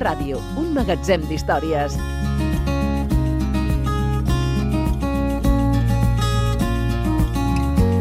Ràdio, 0.00 0.38
un 0.56 0.70
magatzem 0.72 1.26
d'històries. 1.28 1.92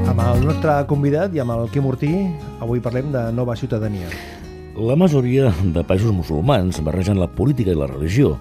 Amb 0.08 0.22
el 0.24 0.46
nostre 0.48 0.78
convidat 0.88 1.36
i 1.36 1.44
amb 1.44 1.58
el 1.58 1.68
Quim 1.74 1.90
Ortí, 1.92 2.14
avui 2.64 2.80
parlem 2.80 3.12
de 3.12 3.26
nova 3.36 3.58
ciutadania. 3.60 4.08
La 4.80 4.96
majoria 4.96 5.50
de 5.76 5.84
països 5.84 6.14
musulmans 6.16 6.80
barregen 6.88 7.20
la 7.20 7.28
política 7.28 7.74
i 7.76 7.76
la 7.76 7.90
religió. 7.90 8.38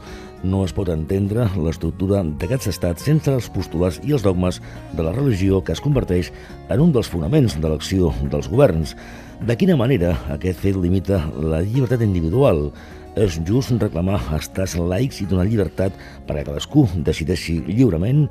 No 0.46 0.60
es 0.62 0.70
pot 0.70 0.86
entendre 0.92 1.48
l'estructura 1.58 2.20
d'aquests 2.22 2.70
estats 2.70 3.08
sense 3.08 3.32
els 3.32 3.48
postulats 3.50 3.98
i 4.06 4.14
els 4.14 4.22
dogmes 4.22 4.60
de 4.94 5.02
la 5.02 5.16
religió 5.16 5.58
que 5.66 5.74
es 5.74 5.82
converteix 5.82 6.30
en 6.70 6.84
un 6.84 6.94
dels 6.94 7.10
fonaments 7.10 7.58
de 7.58 7.72
l'acció 7.72 8.12
dels 8.30 8.46
governs. 8.52 8.94
De 9.42 9.58
quina 9.58 9.74
manera 9.74 10.14
aquest 10.30 10.62
fet 10.62 10.78
limita 10.78 11.24
la 11.42 11.64
llibertat 11.66 12.06
individual? 12.06 12.68
És 13.16 13.38
just 13.48 13.72
reclamar 13.80 14.20
estats 14.36 14.76
laics 14.76 15.22
i 15.22 15.26
donar 15.30 15.46
llibertat 15.48 15.94
perquè 16.28 16.44
cadascú 16.46 16.86
decideixi 17.06 17.60
lliurement 17.66 18.26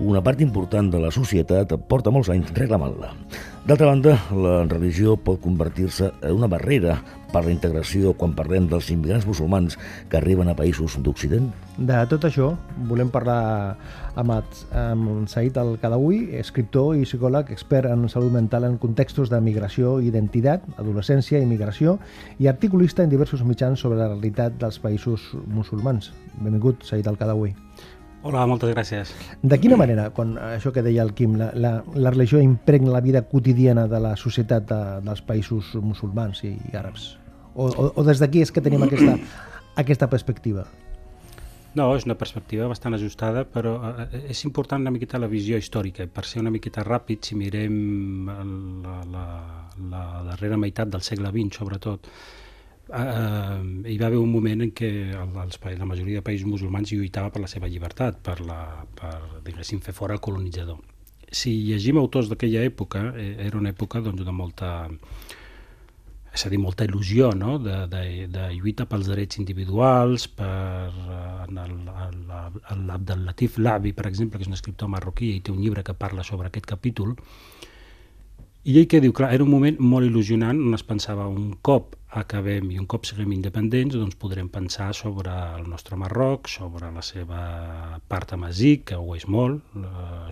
una 0.00 0.22
part 0.24 0.40
important 0.40 0.90
de 0.92 1.00
la 1.02 1.10
societat 1.14 1.74
porta 1.88 2.10
molts 2.10 2.30
anys 2.32 2.52
reclamant-la. 2.56 3.12
D'altra 3.62 3.86
banda, 3.86 4.16
la 4.34 4.64
religió 4.66 5.14
pot 5.14 5.38
convertir-se 5.38 6.08
en 6.18 6.32
una 6.34 6.48
barrera 6.50 6.96
per 7.32 7.44
la 7.44 7.52
integració 7.52 8.10
quan 8.18 8.34
parlem 8.34 8.66
dels 8.68 8.90
immigrants 8.90 9.28
musulmans 9.28 9.78
que 10.10 10.18
arriben 10.18 10.50
a 10.50 10.56
països 10.58 10.98
d'Occident? 10.98 11.46
De 11.78 12.00
tot 12.10 12.26
això 12.26 12.50
volem 12.90 13.14
parlar 13.14 13.38
amb, 14.18 14.34
amb 14.34 15.30
Said 15.30 15.62
Al-Kadawi, 15.62 16.24
escriptor 16.42 16.98
i 16.98 17.06
psicòleg 17.06 17.54
expert 17.54 17.86
en 17.92 18.08
salut 18.10 18.34
mental 18.34 18.66
en 18.66 18.78
contextos 18.82 19.30
de 19.30 19.40
migració 19.40 20.00
i 20.00 20.10
identitat, 20.10 20.66
adolescència 20.76 21.38
i 21.38 21.48
migració 21.48 22.00
i 22.42 22.50
articulista 22.50 23.06
en 23.06 23.14
diversos 23.14 23.46
mitjans 23.46 23.78
sobre 23.78 24.02
la 24.02 24.10
realitat 24.10 24.58
dels 24.58 24.82
països 24.82 25.30
musulmans. 25.46 26.10
Benvingut, 26.40 26.82
Said 26.82 27.06
Al-Kadawi. 27.06 27.61
Hola, 28.22 28.44
moltes 28.46 28.70
gràcies. 28.70 29.10
De 29.42 29.56
quina 29.58 29.74
manera, 29.78 30.04
quan 30.14 30.36
això 30.38 30.70
que 30.70 30.84
deia 30.86 31.02
el 31.02 31.10
Quim, 31.18 31.34
la, 31.40 31.48
la, 31.58 31.72
la 31.98 32.12
religió 32.14 32.38
impregna 32.38 32.92
la 32.94 33.00
vida 33.02 33.24
quotidiana 33.26 33.88
de 33.90 33.98
la 33.98 34.12
societat 34.16 34.68
de, 34.68 34.78
dels 35.02 35.24
països 35.26 35.72
musulmans 35.82 36.44
i, 36.46 36.52
i 36.70 36.78
àrabs? 36.78 37.08
O, 37.54 37.66
o, 37.66 37.88
o 37.98 38.04
des 38.06 38.22
d'aquí 38.22 38.44
és 38.44 38.54
que 38.54 38.62
tenim 38.62 38.86
aquesta, 38.86 39.16
aquesta 39.82 40.06
perspectiva? 40.12 40.68
No, 41.74 41.88
és 41.96 42.06
una 42.06 42.14
perspectiva 42.20 42.68
bastant 42.70 42.94
ajustada, 42.94 43.42
però 43.48 43.74
eh, 43.90 44.22
és 44.30 44.44
important 44.46 44.84
una 44.84 44.92
miqueta 44.94 45.18
la 45.18 45.30
visió 45.32 45.58
històrica. 45.58 46.06
Per 46.06 46.24
ser 46.28 46.44
una 46.44 46.52
miqueta 46.54 46.84
ràpid, 46.86 47.26
si 47.26 47.38
mirem 47.40 48.30
la, 48.84 49.00
la, 49.16 49.26
la 49.90 50.04
darrera 50.30 50.60
meitat 50.60 50.94
del 50.94 51.02
segle 51.02 51.32
XX, 51.32 51.58
sobretot, 51.58 52.06
eh, 52.92 53.90
hi 53.92 53.98
va 54.00 54.08
haver 54.08 54.20
un 54.20 54.30
moment 54.32 54.64
en 54.64 54.72
què 54.76 54.90
el, 55.16 55.36
els, 55.44 55.60
la 55.78 55.88
majoria 55.88 56.20
de 56.20 56.26
països 56.26 56.48
musulmans 56.48 56.92
lluitava 56.92 57.32
per 57.34 57.42
la 57.42 57.50
seva 57.50 57.70
llibertat, 57.70 58.20
per, 58.24 58.40
la, 58.46 58.86
per 58.98 59.14
diguéssim, 59.44 59.80
fer 59.84 59.94
fora 59.96 60.18
el 60.18 60.24
colonitzador. 60.24 60.80
Si 61.32 61.54
llegim 61.64 61.98
autors 61.98 62.28
d'aquella 62.28 62.64
època, 62.68 63.06
eh, 63.16 63.34
era 63.46 63.58
una 63.58 63.72
època 63.72 64.02
doncs, 64.04 64.24
de 64.24 64.34
molta 64.36 64.72
és 66.32 66.46
a 66.46 66.48
dir, 66.48 66.58
molta 66.60 66.86
il·lusió 66.88 67.34
no? 67.36 67.58
de, 67.60 67.74
de, 67.92 68.26
de 68.32 68.46
lluita 68.54 68.86
pels 68.88 69.10
drets 69.12 69.36
individuals, 69.40 70.24
per 70.32 70.88
eh, 70.88 71.44
l'Abdel 72.88 73.26
Latif 73.26 73.58
Labi, 73.60 73.92
per 73.92 74.06
exemple, 74.08 74.40
que 74.40 74.46
és 74.46 74.52
un 74.52 74.56
escriptor 74.56 74.88
marroquí 74.88 75.34
i 75.36 75.42
té 75.44 75.52
un 75.52 75.60
llibre 75.60 75.84
que 75.84 75.92
parla 75.92 76.24
sobre 76.24 76.48
aquest 76.48 76.68
capítol, 76.70 77.12
i 78.62 78.76
ell 78.78 78.86
que 78.86 79.00
diu, 79.02 79.10
clar, 79.10 79.32
era 79.34 79.42
un 79.42 79.50
moment 79.50 79.80
molt 79.82 80.06
il·lusionant 80.06 80.60
on 80.62 80.76
es 80.76 80.84
pensava 80.86 81.24
un 81.26 81.56
cop 81.66 81.96
acabem 82.20 82.68
i 82.70 82.76
un 82.78 82.86
cop 82.86 83.08
siguem 83.08 83.32
independents 83.34 83.96
doncs 83.96 84.18
podrem 84.20 84.46
pensar 84.52 84.92
sobre 84.94 85.32
el 85.56 85.64
nostre 85.70 85.96
Marroc, 85.98 86.46
sobre 86.52 86.92
la 86.94 87.02
seva 87.02 87.40
part 88.06 88.36
amazic, 88.36 88.84
que 88.92 89.00
ho 89.00 89.16
és 89.16 89.26
molt, 89.26 89.64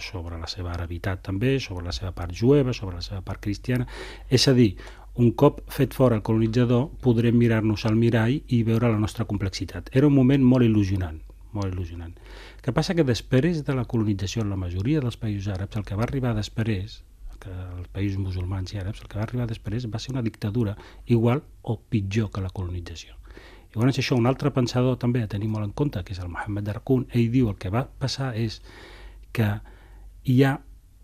sobre 0.05 0.39
la 0.39 0.47
seva 0.53 0.75
arabitat 0.77 1.25
també, 1.27 1.57
sobre 1.59 1.89
la 1.89 1.97
seva 1.97 2.13
part 2.13 2.37
jueva, 2.37 2.77
sobre 2.77 3.01
la 3.01 3.03
seva 3.03 3.25
part 3.27 3.43
cristiana. 3.43 3.89
És 4.29 4.47
a 4.47 4.55
dir, 4.55 4.77
un 5.17 5.33
cop 5.33 5.65
fet 5.73 5.97
fora 5.97 6.21
el 6.21 6.23
colonitzador 6.23 6.87
podrem 7.03 7.35
mirar-nos 7.41 7.89
al 7.89 7.99
mirall 7.99 8.39
i 8.47 8.63
veure 8.63 8.93
la 8.93 9.03
nostra 9.03 9.27
complexitat. 9.27 9.91
Era 9.91 10.07
un 10.07 10.15
moment 10.15 10.45
molt 10.45 10.69
il·lusionant, 10.69 11.19
molt 11.57 11.73
il·lusionant. 11.75 12.15
que 12.61 12.73
passa 12.77 12.95
que 12.95 13.05
després 13.09 13.65
de 13.65 13.75
la 13.75 13.87
colonització 13.89 14.43
en 14.43 14.51
la 14.51 14.57
majoria 14.57 15.01
dels 15.01 15.17
països 15.17 15.49
àrabs, 15.49 15.77
el 15.77 15.85
que 15.85 15.97
va 15.97 16.05
arribar 16.05 16.35
després 16.37 17.01
que 17.41 17.51
els 17.53 17.89
països 17.95 18.21
musulmans 18.21 18.75
i 18.75 18.81
àrabs, 18.83 19.03
el 19.03 19.09
que 19.11 19.19
va 19.19 19.25
arribar 19.27 19.49
després 19.51 19.89
va 19.91 20.01
ser 20.03 20.13
una 20.15 20.25
dictadura 20.27 20.77
igual 21.07 21.43
o 21.63 21.79
pitjor 21.81 22.31
que 22.35 22.45
la 22.45 22.53
colonització. 22.55 23.17
I 23.71 23.77
llavors 23.77 24.01
això, 24.03 24.17
un 24.19 24.27
altre 24.27 24.51
pensador 24.51 24.97
també 24.99 25.23
a 25.23 25.29
tenir 25.31 25.49
molt 25.51 25.69
en 25.69 25.75
compte, 25.77 26.03
que 26.05 26.15
és 26.17 26.23
el 26.23 26.31
Mohamed 26.31 26.67
Darkun, 26.67 27.07
ell 27.15 27.31
diu 27.31 27.53
el 27.53 27.59
que 27.59 27.71
va 27.71 27.85
passar 28.03 28.33
és 28.35 28.59
que 29.33 29.47
hi 30.27 30.43
ha, 30.43 30.57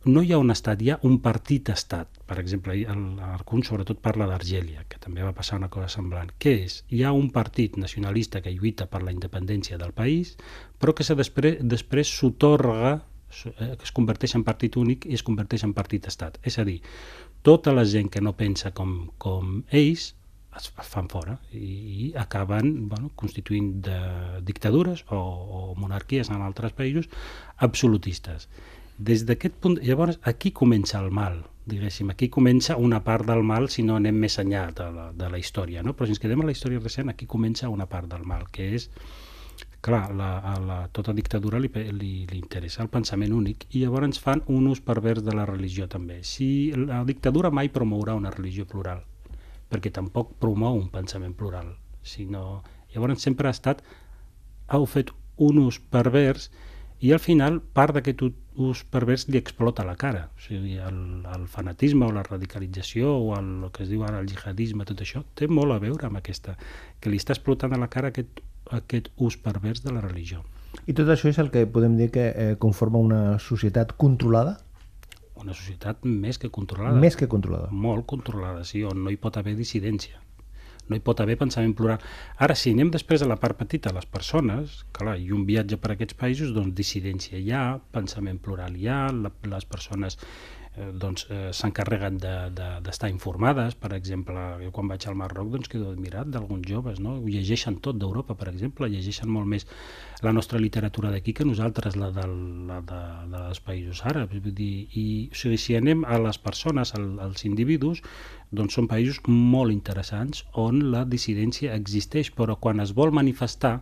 no 0.06 0.22
hi 0.22 0.32
ha 0.34 0.40
un 0.42 0.50
estat, 0.50 0.82
hi 0.82 0.90
ha 0.90 0.98
un 1.06 1.20
partit-estat. 1.22 2.18
Per 2.26 2.38
exemple, 2.42 2.74
l'Arcun 2.74 3.62
sobretot 3.66 4.02
parla 4.02 4.26
d'Argèlia, 4.26 4.82
que 4.90 4.98
també 5.02 5.22
va 5.22 5.34
passar 5.34 5.60
una 5.60 5.70
cosa 5.70 5.88
semblant. 5.94 6.32
Què 6.42 6.56
és? 6.64 6.80
Hi 6.90 7.04
ha 7.06 7.14
un 7.14 7.30
partit 7.34 7.78
nacionalista 7.78 8.42
que 8.42 8.54
lluita 8.54 8.88
per 8.90 9.04
la 9.06 9.14
independència 9.14 9.78
del 9.78 9.94
país, 9.94 10.34
però 10.82 10.94
que 10.94 11.06
se 11.06 11.14
després, 11.14 11.62
després 11.62 12.10
s'otorga 12.18 12.96
que 13.44 13.84
es 13.84 13.92
converteix 13.96 14.36
en 14.38 14.44
partit 14.46 14.76
únic 14.80 15.06
i 15.06 15.16
es 15.18 15.24
converteix 15.26 15.64
en 15.66 15.74
partit 15.76 16.06
estat. 16.08 16.38
És 16.42 16.58
a 16.58 16.64
dir, 16.68 16.78
tota 17.46 17.74
la 17.74 17.84
gent 17.84 18.08
que 18.12 18.22
no 18.24 18.36
pensa 18.36 18.72
com, 18.74 19.10
com 19.22 19.60
ells 19.70 20.14
es 20.56 20.70
fan 20.88 21.08
fora 21.12 21.36
i, 21.52 21.58
i 21.66 22.12
acaben 22.16 22.88
bueno, 22.88 23.10
constituint 23.14 23.82
de 23.84 23.98
dictadures 24.46 25.04
o, 25.10 25.18
o 25.18 25.60
monarquies 25.76 26.30
en 26.32 26.42
altres 26.42 26.72
països 26.76 27.10
absolutistes. 27.56 28.48
Des 28.96 29.26
d'aquest 29.28 29.58
punt, 29.60 29.76
llavors, 29.84 30.16
aquí 30.24 30.54
comença 30.56 31.02
el 31.02 31.10
mal, 31.12 31.42
diguéssim, 31.68 32.10
aquí 32.10 32.30
comença 32.32 32.78
una 32.80 33.02
part 33.04 33.26
del 33.28 33.42
mal 33.44 33.68
si 33.68 33.84
no 33.84 33.98
anem 34.00 34.16
més 34.24 34.38
enllà 34.40 34.70
de 34.76 34.88
la, 34.94 35.10
de 35.12 35.28
la 35.30 35.40
història, 35.42 35.82
no? 35.84 35.92
però 35.92 36.08
si 36.08 36.16
ens 36.16 36.22
quedem 36.22 36.40
a 36.40 36.48
la 36.48 36.54
història 36.56 36.80
recent, 36.80 37.12
aquí 37.12 37.28
comença 37.28 37.68
una 37.68 37.88
part 37.90 38.08
del 38.08 38.24
mal, 38.24 38.46
que 38.52 38.70
és 38.78 38.88
clar, 39.86 40.10
la, 40.18 40.30
la, 40.66 40.78
tota 40.90 41.14
dictadura 41.14 41.60
li, 41.62 41.70
li, 41.94 42.12
li 42.26 42.38
interessa 42.40 42.82
el 42.82 42.90
pensament 42.90 43.34
únic 43.36 43.68
i 43.70 43.84
llavors 43.84 44.08
ens 44.08 44.22
fan 44.22 44.42
un 44.50 44.66
ús 44.72 44.80
pervers 44.82 45.22
de 45.22 45.34
la 45.36 45.46
religió 45.46 45.86
també. 45.90 46.22
Si 46.26 46.48
la 46.74 47.04
dictadura 47.06 47.52
mai 47.54 47.70
promourà 47.70 48.16
una 48.18 48.32
religió 48.34 48.66
plural, 48.66 49.04
perquè 49.70 49.92
tampoc 49.94 50.34
promou 50.42 50.80
un 50.80 50.90
pensament 50.90 51.36
plural, 51.38 51.76
sinó... 52.02 52.64
Llavors 52.94 53.20
sempre 53.22 53.50
ha 53.50 53.52
estat, 53.52 53.82
heu 54.72 54.86
fet 54.88 55.10
un 55.42 55.58
ús 55.60 55.78
pervers 55.92 56.48
i 57.04 57.10
al 57.12 57.20
final 57.20 57.58
part 57.76 57.92
d'aquest 57.92 58.22
ús 58.56 58.82
pervers 58.88 59.26
li 59.28 59.36
explota 59.36 59.84
la 59.84 59.98
cara. 60.00 60.30
O 60.32 60.40
sigui, 60.40 60.78
el, 60.80 60.98
el 61.34 61.46
fanatisme 61.52 62.08
o 62.08 62.14
la 62.16 62.24
radicalització 62.24 63.12
o 63.12 63.34
el, 63.36 63.50
el 63.66 63.72
que 63.74 63.84
es 63.84 63.92
diu 63.92 64.06
ara 64.06 64.22
el 64.22 64.30
jihadisme, 64.30 64.88
tot 64.88 65.02
això, 65.04 65.22
té 65.36 65.50
molt 65.50 65.76
a 65.76 65.80
veure 65.82 66.08
amb 66.08 66.22
aquesta, 66.22 66.56
que 67.00 67.12
li 67.12 67.20
està 67.20 67.36
explotant 67.36 67.76
a 67.76 67.82
la 67.82 67.90
cara 67.92 68.14
aquest 68.14 68.40
aquest 68.74 69.10
ús 69.16 69.36
pervers 69.36 69.82
de 69.84 69.94
la 69.94 70.02
religió. 70.04 70.42
I 70.84 70.94
tot 70.96 71.08
això 71.08 71.30
és 71.30 71.38
el 71.42 71.50
que 71.54 71.64
podem 71.70 71.96
dir 71.96 72.10
que 72.14 72.26
eh, 72.28 72.54
conforma 72.60 73.00
una 73.00 73.38
societat 73.42 73.94
controlada? 73.96 74.58
Una 75.40 75.54
societat 75.54 76.04
més 76.04 76.38
que 76.38 76.50
controlada. 76.52 76.98
Més 77.00 77.16
que 77.16 77.28
controlada. 77.28 77.70
Molt 77.72 78.06
controlada, 78.10 78.64
sí, 78.64 78.84
on 78.84 79.02
no 79.04 79.12
hi 79.12 79.18
pot 79.20 79.36
haver 79.40 79.56
dissidència. 79.56 80.20
No 80.86 80.94
hi 80.94 81.02
pot 81.02 81.18
haver 81.20 81.34
pensament 81.40 81.74
plural. 81.74 82.02
Ara, 82.38 82.54
si 82.54 82.70
anem 82.74 82.92
després 82.94 83.22
a 83.22 83.28
la 83.30 83.38
part 83.42 83.58
petita, 83.58 83.90
les 83.94 84.06
persones, 84.06 84.84
clar, 84.94 85.16
i 85.18 85.32
un 85.34 85.42
viatge 85.48 85.80
per 85.82 85.94
aquests 85.94 86.14
països, 86.18 86.52
doncs 86.54 86.76
dissidència 86.78 87.40
hi 87.40 87.50
ha, 87.50 87.64
pensament 87.92 88.38
plural 88.42 88.76
hi 88.78 88.86
ha, 88.92 89.00
la, 89.10 89.32
les 89.50 89.66
persones 89.66 90.20
eh, 90.76 90.90
doncs, 90.92 91.26
eh, 91.30 91.50
s'encarreguen 91.56 92.18
d'estar 92.20 92.80
de, 92.84 92.90
de, 93.08 93.10
informades. 93.12 93.74
Per 93.80 93.92
exemple, 93.96 94.42
jo 94.62 94.70
quan 94.76 94.90
vaig 94.92 95.06
al 95.08 95.16
Marroc 95.18 95.50
doncs, 95.52 95.70
quedo 95.72 95.90
admirat 95.92 96.30
d'alguns 96.32 96.68
joves, 96.68 97.00
no? 97.00 97.16
ho 97.20 97.26
llegeixen 97.28 97.80
tot 97.84 97.98
d'Europa, 98.00 98.36
per 98.38 98.50
exemple, 98.52 98.88
llegeixen 98.92 99.30
molt 99.32 99.48
més 99.50 99.66
la 100.22 100.32
nostra 100.32 100.60
literatura 100.62 101.10
d'aquí 101.12 101.34
que 101.36 101.44
nosaltres, 101.44 101.96
la, 101.96 102.10
de, 102.14 102.26
la 102.70 102.80
de, 102.80 103.00
de 103.32 103.42
dels 103.48 103.60
països 103.64 104.04
àrabs. 104.06 104.36
Vull 104.36 104.54
dir, 104.54 104.72
i, 104.94 105.06
o 105.32 105.40
sigui, 105.40 105.58
si 105.60 105.76
anem 105.78 106.04
a 106.04 106.20
les 106.22 106.38
persones, 106.38 106.94
al, 106.98 107.10
als 107.24 107.44
individus, 107.48 108.02
doncs 108.54 108.76
són 108.78 108.88
països 108.90 109.20
molt 109.26 109.74
interessants 109.74 110.44
on 110.54 110.86
la 110.92 111.04
dissidència 111.08 111.74
existeix, 111.74 112.30
però 112.36 112.56
quan 112.60 112.80
es 112.84 112.94
vol 112.96 113.12
manifestar, 113.14 113.80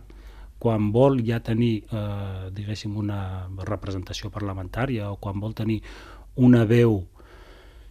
quan 0.59 0.91
vol 0.95 1.19
ja 1.27 1.41
tenir, 1.43 1.83
eh, 1.91 2.49
diguéssim, 2.55 2.95
una 2.97 3.47
representació 3.67 4.31
parlamentària 4.31 5.11
o 5.11 5.17
quan 5.21 5.39
vol 5.43 5.53
tenir 5.53 5.81
una 6.35 6.65
veu 6.65 7.03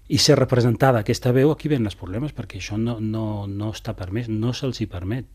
i 0.09 0.19
ser 0.21 0.37
representada 0.37 1.01
aquesta 1.01 1.33
veu, 1.33 1.51
aquí 1.53 1.71
ven 1.73 1.87
els 1.89 1.97
problemes, 1.97 2.35
perquè 2.37 2.61
això 2.61 2.77
no, 2.77 2.99
no, 3.01 3.47
no 3.49 3.73
està 3.73 3.95
permès, 3.97 4.29
no 4.29 4.53
se'ls 4.53 4.83
hi 4.83 4.89
permet. 4.91 5.31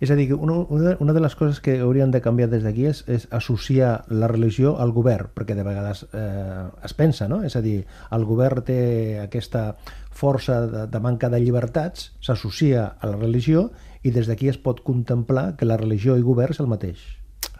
És 0.00 0.10
a 0.10 0.16
dir, 0.16 0.30
una, 0.32 0.56
una 0.72 1.12
de 1.12 1.20
les 1.20 1.34
coses 1.36 1.60
que 1.60 1.76
haurien 1.84 2.10
de 2.10 2.22
canviar 2.24 2.48
des 2.50 2.64
d'aquí 2.64 2.86
és, 2.88 3.02
és 3.12 3.26
associar 3.34 4.06
la 4.08 4.28
religió 4.32 4.76
al 4.80 4.92
govern, 4.96 5.28
perquè 5.36 5.56
de 5.56 5.66
vegades 5.66 6.06
eh, 6.16 6.64
es 6.84 6.96
pensa, 6.96 7.28
no? 7.28 7.42
És 7.44 7.56
a 7.56 7.62
dir, 7.64 7.82
el 8.16 8.24
govern 8.28 8.64
té 8.66 8.78
aquesta 9.22 9.68
força 10.16 10.62
de, 10.66 10.86
de 10.88 11.02
manca 11.04 11.30
de 11.32 11.42
llibertats, 11.42 12.10
s'associa 12.24 12.88
a 12.98 13.12
la 13.12 13.20
religió 13.20 13.68
i 14.02 14.14
des 14.14 14.30
d'aquí 14.30 14.48
es 14.48 14.58
pot 14.58 14.80
contemplar 14.86 15.54
que 15.60 15.68
la 15.68 15.78
religió 15.80 16.16
i 16.16 16.24
govern 16.24 16.56
és 16.56 16.62
el 16.64 16.72
mateix. 16.72 17.04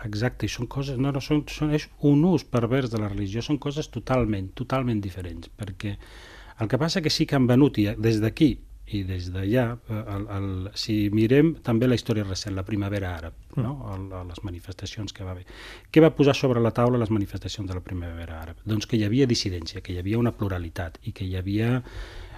Exacte, 0.07 0.47
i 0.47 0.53
són 0.53 0.71
coses, 0.71 1.01
no, 1.03 1.13
no, 1.15 1.23
són, 1.25 1.45
són, 1.51 1.75
és 1.77 1.89
un 2.07 2.25
ús 2.29 2.47
pervers 2.47 2.93
de 2.93 3.03
la 3.03 3.11
religió, 3.13 3.43
són 3.43 3.59
coses 3.63 3.91
totalment, 3.93 4.53
totalment 4.59 5.03
diferents, 5.03 5.51
perquè 5.59 5.97
el 6.61 6.71
que 6.73 6.81
passa 6.81 7.03
que 7.05 7.13
sí 7.13 7.27
que 7.27 7.37
han 7.37 7.49
venut, 7.51 7.79
i 7.83 7.91
des 8.01 8.23
d'aquí 8.23 8.55
i 8.87 9.03
des 9.03 9.31
d'allà, 9.35 9.65
eh, 9.91 10.03
el, 10.15 10.27
el, 10.37 10.51
si 10.79 10.97
mirem 11.15 11.57
també 11.67 11.89
la 11.89 11.97
història 11.99 12.27
recent, 12.27 12.55
la 12.55 12.65
primavera 12.67 13.11
àrab, 13.19 13.35
mm. 13.57 13.65
no? 13.65 13.73
el, 13.95 14.05
les 14.29 14.43
manifestacions 14.47 15.15
que 15.17 15.27
va 15.27 15.35
haver. 15.35 15.47
Què 15.91 16.03
va 16.05 16.13
posar 16.15 16.37
sobre 16.39 16.63
la 16.63 16.71
taula 16.75 17.01
les 17.03 17.11
manifestacions 17.11 17.67
de 17.69 17.75
la 17.75 17.83
primavera 17.83 18.39
àrab? 18.45 18.63
Doncs 18.65 18.87
que 18.87 19.01
hi 19.01 19.03
havia 19.09 19.27
dissidència, 19.27 19.83
que 19.83 19.95
hi 19.95 19.99
havia 20.03 20.23
una 20.23 20.35
pluralitat 20.39 21.01
i 21.03 21.15
que 21.17 21.27
hi 21.27 21.35
havia 21.41 21.73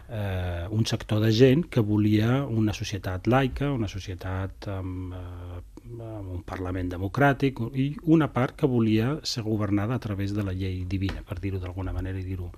eh, 0.08 0.66
un 0.70 0.86
sector 0.86 1.20
de 1.20 1.32
gent 1.36 1.66
que 1.68 1.84
volia 1.84 2.40
una 2.46 2.72
societat 2.72 3.28
laica, 3.28 3.68
una 3.72 3.88
societat 3.92 4.70
amb, 4.72 5.12
eh, 5.12 5.60
un 5.88 6.42
Parlament 6.46 6.90
democràtic 6.92 7.60
i 7.74 7.88
una 8.04 8.28
part 8.32 8.56
que 8.56 8.68
volia 8.70 9.18
ser 9.22 9.42
governada 9.46 9.96
a 9.96 10.02
través 10.02 10.34
de 10.36 10.44
la 10.44 10.52
llei 10.52 10.84
divina, 10.84 11.22
per 11.26 11.38
dir-ho 11.40 11.60
d'alguna 11.62 11.92
manera 11.92 12.20
i 12.20 12.26
dir-ho 12.26 12.50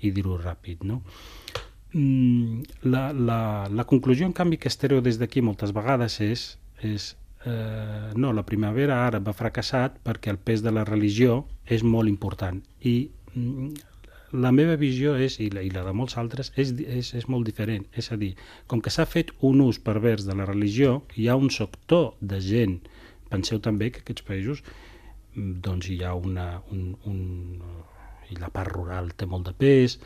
i 0.00 0.10
dir-ho 0.16 0.38
ràpid. 0.40 0.84
No? 0.88 1.02
Mm, 1.92 2.62
la, 2.86 3.10
la, 3.12 3.40
la 3.68 3.84
conclusió, 3.84 4.26
en 4.26 4.32
canvi, 4.32 4.56
que 4.56 4.68
es 4.68 4.78
des 4.78 5.18
d'aquí 5.18 5.42
moltes 5.42 5.72
vegades 5.72 6.20
és, 6.20 6.58
és 6.80 7.16
eh, 7.44 8.12
no, 8.14 8.32
la 8.32 8.44
primavera 8.46 9.06
àrab 9.06 9.28
ha 9.28 9.36
fracassat 9.36 9.98
perquè 10.04 10.30
el 10.30 10.38
pes 10.38 10.62
de 10.62 10.70
la 10.70 10.84
religió 10.84 11.44
és 11.66 11.82
molt 11.82 12.08
important 12.08 12.60
i 12.80 13.10
mm, 13.34 13.89
la 14.32 14.52
meva 14.54 14.76
visió 14.78 15.16
és, 15.18 15.38
i 15.42 15.48
la, 15.50 15.62
i 15.66 15.70
la 15.74 15.82
de 15.86 15.92
molts 15.96 16.16
altres, 16.20 16.52
és, 16.60 16.72
és, 16.86 17.12
és 17.18 17.26
molt 17.28 17.48
diferent. 17.48 17.86
És 17.98 18.10
a 18.14 18.18
dir, 18.20 18.32
com 18.70 18.82
que 18.82 18.92
s'ha 18.94 19.06
fet 19.08 19.32
un 19.46 19.62
ús 19.64 19.80
pervers 19.82 20.26
de 20.28 20.36
la 20.38 20.46
religió, 20.48 21.00
hi 21.16 21.28
ha 21.28 21.36
un 21.36 21.50
sector 21.50 22.12
de 22.20 22.40
gent, 22.44 22.78
penseu 23.30 23.60
també 23.62 23.90
que 23.90 24.04
aquests 24.04 24.26
països 24.26 24.62
mm, 24.62 25.52
doncs 25.66 25.90
hi 25.90 26.00
ha 26.04 26.14
una, 26.14 26.48
un, 26.70 26.94
un, 27.10 27.20
i 28.30 28.38
la 28.38 28.50
part 28.54 28.72
rural 28.74 29.10
té 29.16 29.26
molt 29.26 29.50
de 29.50 29.54
pes, 29.58 29.98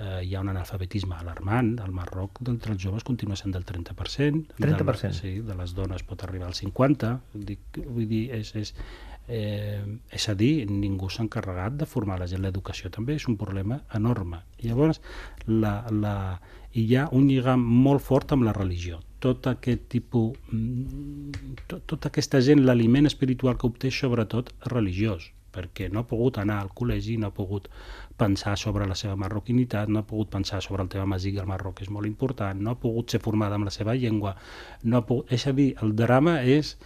eh, 0.00 0.24
hi 0.24 0.34
ha 0.34 0.40
un 0.40 0.48
analfabetisme 0.48 1.16
alarmant. 1.16 1.74
Al 1.84 1.92
Marroc, 1.94 2.40
d'entre 2.46 2.74
els 2.74 2.82
joves, 2.82 3.04
continua 3.06 3.36
sent 3.38 3.54
del 3.54 3.66
30%. 3.68 4.56
30%? 4.58 5.10
De, 5.10 5.12
sí, 5.16 5.32
de 5.46 5.56
les 5.58 5.74
dones 5.76 6.04
pot 6.06 6.24
arribar 6.26 6.48
al 6.50 6.56
50%. 6.56 7.44
Dic, 7.50 7.80
vull 7.86 8.08
dir, 8.10 8.22
és, 8.40 8.52
és, 8.60 8.72
eh, 9.28 9.82
és 10.16 10.28
a 10.28 10.36
dir, 10.38 10.52
ningú 10.70 11.10
s'ha 11.10 11.24
encarregat 11.26 11.76
de 11.80 11.88
formar 11.88 12.18
la 12.20 12.28
gent. 12.30 12.42
L'educació 12.44 12.92
també 12.94 13.18
és 13.20 13.28
un 13.28 13.36
problema 13.40 13.82
enorme. 13.96 14.42
I 14.60 14.70
llavors, 14.70 15.02
la, 15.46 15.74
la, 15.90 16.16
hi 16.72 16.86
ha 16.96 17.08
un 17.16 17.28
lligam 17.28 17.64
molt 17.88 18.04
fort 18.06 18.32
amb 18.36 18.48
la 18.48 18.56
religió. 18.56 19.02
Tot 19.20 19.50
aquest 19.50 19.90
tipus, 19.92 20.38
mm, 20.48 21.66
tot, 21.66 21.84
tota 21.84 22.08
aquesta 22.08 22.40
gent, 22.40 22.64
l'aliment 22.64 23.10
espiritual 23.10 23.58
que 23.60 23.68
obté, 23.68 23.92
sobretot 23.92 24.54
religiós 24.72 25.28
perquè 25.52 25.88
no 25.92 26.02
ha 26.02 26.08
pogut 26.08 26.38
anar 26.42 26.60
al 26.62 26.70
col·legi, 26.76 27.16
no 27.18 27.30
ha 27.30 27.34
pogut 27.34 27.68
pensar 28.20 28.56
sobre 28.60 28.86
la 28.88 28.96
seva 28.98 29.16
marroquinitat, 29.20 29.88
no 29.88 30.02
ha 30.02 30.06
pogut 30.06 30.30
pensar 30.30 30.62
sobre 30.62 30.84
el 30.84 30.90
tema 30.92 31.06
màgic 31.14 31.36
del 31.38 31.48
Marroc, 31.50 31.78
que 31.78 31.86
és 31.86 31.90
molt 31.90 32.08
important, 32.08 32.60
no 32.60 32.74
ha 32.74 32.80
pogut 32.80 33.10
ser 33.10 33.20
formada 33.24 33.58
amb 33.58 33.68
la 33.68 33.74
seva 33.74 33.96
llengua, 33.96 34.36
no 34.82 35.00
ha 35.00 35.06
pogut... 35.06 35.32
és 35.32 35.46
a 35.46 35.54
dir, 35.56 35.72
el 35.82 35.94
drama 35.96 36.40
és, 36.42 36.76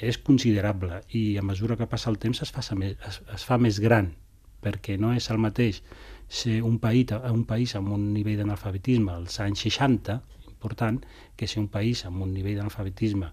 és 0.00 0.18
considerable 0.18 1.02
i 1.18 1.24
a 1.38 1.44
mesura 1.46 1.76
que 1.76 1.88
passa 1.90 2.10
el 2.10 2.18
temps 2.22 2.42
es 2.42 2.52
fa, 2.54 2.64
més, 2.78 2.96
es, 3.08 3.20
es 3.36 3.46
fa 3.48 3.58
més 3.58 3.80
gran, 3.80 4.12
perquè 4.62 4.98
no 4.98 5.12
és 5.12 5.28
el 5.30 5.42
mateix 5.42 5.82
ser 6.32 6.62
un 6.64 6.78
país, 6.80 7.12
un 7.28 7.44
país 7.44 7.76
amb 7.76 7.92
un 7.92 8.12
nivell 8.14 8.40
d'analfabetisme 8.40 9.12
als 9.12 9.38
anys 9.44 9.66
60, 9.68 10.20
important, 10.48 11.02
que 11.36 11.48
ser 11.50 11.60
un 11.60 11.68
país 11.68 12.06
amb 12.08 12.22
un 12.24 12.32
nivell 12.32 12.56
d'analfabetisme 12.60 13.28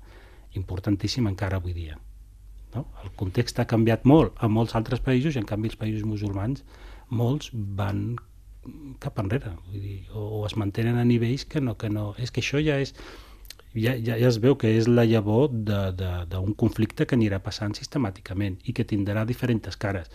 importantíssim 0.59 1.27
encara 1.29 1.61
avui 1.61 1.73
dia. 1.77 1.97
No? 2.75 2.85
El 3.03 3.13
context 3.19 3.59
ha 3.59 3.67
canviat 3.69 4.05
molt. 4.05 4.35
A 4.37 4.49
molts 4.51 4.75
altres 4.77 5.01
països 5.05 5.35
i 5.35 5.41
en 5.41 5.47
canvi 5.49 5.71
els 5.71 5.79
països 5.79 6.05
musulmans 6.05 6.63
molts 7.09 7.49
van 7.53 8.03
cap 9.01 9.17
enrere. 9.21 9.55
Vull 9.69 9.81
dir, 9.81 9.97
o, 10.13 10.25
o 10.39 10.45
es 10.45 10.55
mantenen 10.59 10.99
a 10.99 11.07
nivells 11.07 11.47
que 11.49 11.61
no, 11.63 11.75
que 11.79 11.89
no... 11.89 12.11
És 12.21 12.31
que 12.31 12.43
això 12.43 12.61
ja 12.61 12.77
és 12.81 12.93
ja, 13.73 13.93
ja, 13.93 14.17
ja 14.17 14.27
es 14.29 14.39
veu 14.41 14.57
que 14.59 14.71
és 14.77 14.87
la 14.89 15.05
llavor 15.05 15.49
d'un 15.53 16.53
conflicte 16.57 17.05
que 17.05 17.17
anirà 17.17 17.39
passant 17.43 17.75
sistemàticament 17.77 18.59
i 18.65 18.73
que 18.73 18.85
tindrà 18.87 19.25
diferents 19.29 19.77
cares 19.77 20.09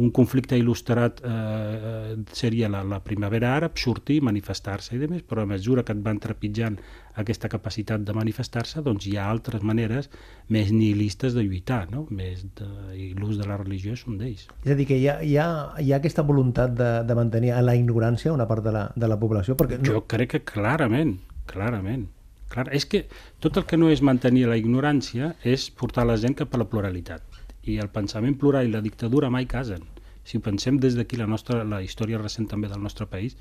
un 0.00 0.10
conflicte 0.16 0.56
il·lustrat 0.56 1.20
eh, 1.20 2.16
seria 2.32 2.70
la, 2.72 2.80
la 2.86 3.00
primavera 3.04 3.52
àrab, 3.58 3.76
sortir, 3.80 4.20
manifestar-se 4.24 4.96
i 4.96 5.00
demés, 5.00 5.22
però 5.26 5.44
a 5.44 5.50
mesura 5.50 5.84
que 5.84 5.92
et 5.92 6.02
van 6.04 6.20
trepitjant 6.22 6.78
aquesta 7.20 7.50
capacitat 7.52 8.04
de 8.06 8.14
manifestar-se, 8.16 8.80
doncs 8.86 9.06
hi 9.10 9.16
ha 9.18 9.26
altres 9.28 9.64
maneres 9.66 10.08
més 10.48 10.70
nihilistes 10.72 11.36
de 11.36 11.44
lluitar, 11.44 11.82
no? 11.92 12.06
més 12.10 12.46
de, 12.56 12.68
i 12.96 13.10
l'ús 13.18 13.36
de 13.40 13.48
la 13.48 13.58
religió 13.60 13.96
és 13.98 14.06
un 14.08 14.16
d'ells. 14.20 14.46
És 14.64 14.72
a 14.72 14.78
dir, 14.78 14.88
que 14.88 14.96
hi 14.96 15.08
ha, 15.10 15.18
hi 15.20 15.36
ha, 15.36 15.48
hi 15.82 15.92
ha 15.92 15.98
aquesta 16.00 16.24
voluntat 16.26 16.72
de, 16.78 16.92
de 17.06 17.18
mantenir 17.18 17.52
a 17.56 17.60
la 17.64 17.76
ignorància 17.76 18.32
una 18.32 18.48
part 18.48 18.64
de 18.64 18.72
la, 18.76 18.86
de 18.96 19.10
la 19.10 19.20
població? 19.20 19.58
Perquè 19.60 19.82
no... 19.82 19.90
Jo 19.90 20.06
crec 20.08 20.36
que 20.36 20.44
clarament, 20.54 21.18
clarament. 21.50 22.08
Clar, 22.50 22.64
és 22.74 22.82
que 22.90 23.04
tot 23.38 23.60
el 23.60 23.66
que 23.68 23.78
no 23.78 23.92
és 23.92 24.00
mantenir 24.02 24.48
la 24.50 24.56
ignorància 24.58 25.36
és 25.46 25.68
portar 25.70 26.02
la 26.08 26.16
gent 26.18 26.34
cap 26.40 26.56
a 26.56 26.58
la 26.58 26.66
pluralitat 26.66 27.29
i 27.68 27.78
el 27.82 27.90
pensament 27.92 28.38
plural 28.40 28.68
i 28.68 28.72
la 28.72 28.82
dictadura 28.84 29.30
mai 29.30 29.46
casen. 29.46 29.84
Si 30.24 30.38
ho 30.38 30.44
pensem 30.44 30.78
des 30.80 30.96
d'aquí, 30.96 31.18
la, 31.20 31.26
nostra, 31.26 31.62
la 31.64 31.82
història 31.82 32.20
recent 32.20 32.48
també 32.48 32.68
del 32.68 32.82
nostre 32.82 33.06
país, 33.06 33.36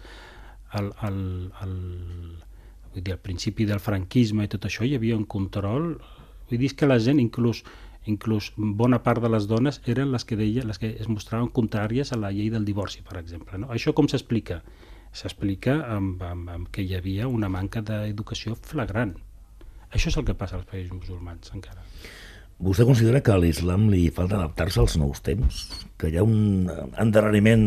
el, 0.78 0.92
el, 1.08 1.20
el, 1.64 1.76
vull 2.94 3.04
dir, 3.04 3.14
al 3.14 3.22
principi 3.24 3.68
del 3.70 3.84
franquisme 3.84 4.46
i 4.46 4.52
tot 4.52 4.66
això 4.70 4.86
hi 4.86 4.96
havia 4.98 5.18
un 5.18 5.26
control, 5.26 5.94
vull 6.50 6.62
dir 6.62 6.74
que 6.76 6.90
la 6.90 7.00
gent 7.00 7.22
inclús 7.22 7.64
inclús 8.10 8.54
bona 8.56 9.02
part 9.04 9.22
de 9.22 9.30
les 9.30 9.46
dones 9.48 9.82
eren 9.86 10.14
les 10.14 10.26
que 10.26 10.38
deia, 10.40 10.64
les 10.66 10.80
que 10.82 10.94
es 11.04 11.10
mostraven 11.12 11.50
contràries 11.54 12.14
a 12.14 12.18
la 12.18 12.32
llei 12.34 12.50
del 12.50 12.66
divorci, 12.66 13.04
per 13.06 13.20
exemple. 13.20 13.60
No? 13.60 13.70
Això 13.76 13.94
com 13.94 14.08
s'explica? 14.10 14.62
S'explica 15.14 15.76
amb, 15.96 16.24
amb, 16.24 16.50
amb 16.56 16.72
que 16.74 16.86
hi 16.86 16.96
havia 16.96 17.28
una 17.28 17.50
manca 17.52 17.84
d'educació 17.86 18.56
flagrant. 18.56 19.16
Això 19.90 20.10
és 20.10 20.18
el 20.18 20.26
que 20.26 20.38
passa 20.38 20.58
als 20.58 20.68
països 20.70 20.96
musulmans 20.96 21.54
encara. 21.54 21.84
Vostè 22.60 22.84
considera 22.84 23.22
que 23.24 23.32
a 23.32 23.40
l'islam 23.40 23.88
li 23.88 24.10
falta 24.12 24.36
adaptar-se 24.36 24.82
als 24.82 24.98
nous 25.00 25.22
temps? 25.24 25.64
Que 26.00 26.10
hi 26.12 26.18
ha 26.20 26.26
un 26.28 26.68
endarreriment 27.00 27.64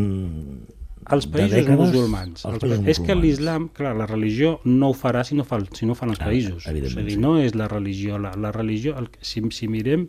als 1.05 1.25
països 1.27 1.55
dècades, 1.57 1.89
musulmans. 1.89 2.43
Als 2.45 2.61
països 2.61 2.91
és 2.93 2.99
que 3.03 3.15
l'islam, 3.17 3.67
clar, 3.75 3.95
la 3.97 4.05
religió 4.09 4.59
no 4.69 4.91
ho 4.91 4.97
farà 4.97 5.23
si 5.27 5.35
no, 5.35 5.45
fa, 5.47 5.59
si 5.73 5.89
no 5.89 5.97
fan 5.97 6.13
els 6.13 6.21
ah, 6.21 6.29
països. 6.29 6.67
És 6.67 6.69
a 6.69 6.75
dir, 7.03 7.17
no 7.19 7.35
és 7.41 7.57
la 7.57 7.67
religió. 7.71 8.19
La, 8.21 8.35
la 8.37 8.53
religió, 8.55 8.93
el, 8.99 9.09
si, 9.21 9.43
si, 9.55 9.69
mirem, 9.71 10.05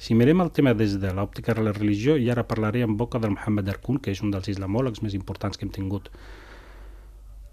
si 0.00 0.16
mirem 0.18 0.40
el 0.44 0.52
tema 0.56 0.72
des 0.74 0.96
de 1.02 1.12
l'òptica 1.14 1.54
de 1.58 1.66
la 1.68 1.76
religió, 1.76 2.16
i 2.16 2.30
ara 2.32 2.46
parlaré 2.48 2.86
en 2.86 2.96
boca 2.96 3.20
del 3.22 3.36
Muhammad 3.36 3.68
Arkun, 3.76 4.00
que 4.02 4.16
és 4.16 4.24
un 4.24 4.32
dels 4.34 4.48
islamòlegs 4.54 5.04
més 5.04 5.14
importants 5.18 5.60
que 5.60 5.68
hem 5.68 5.74
tingut 5.76 6.08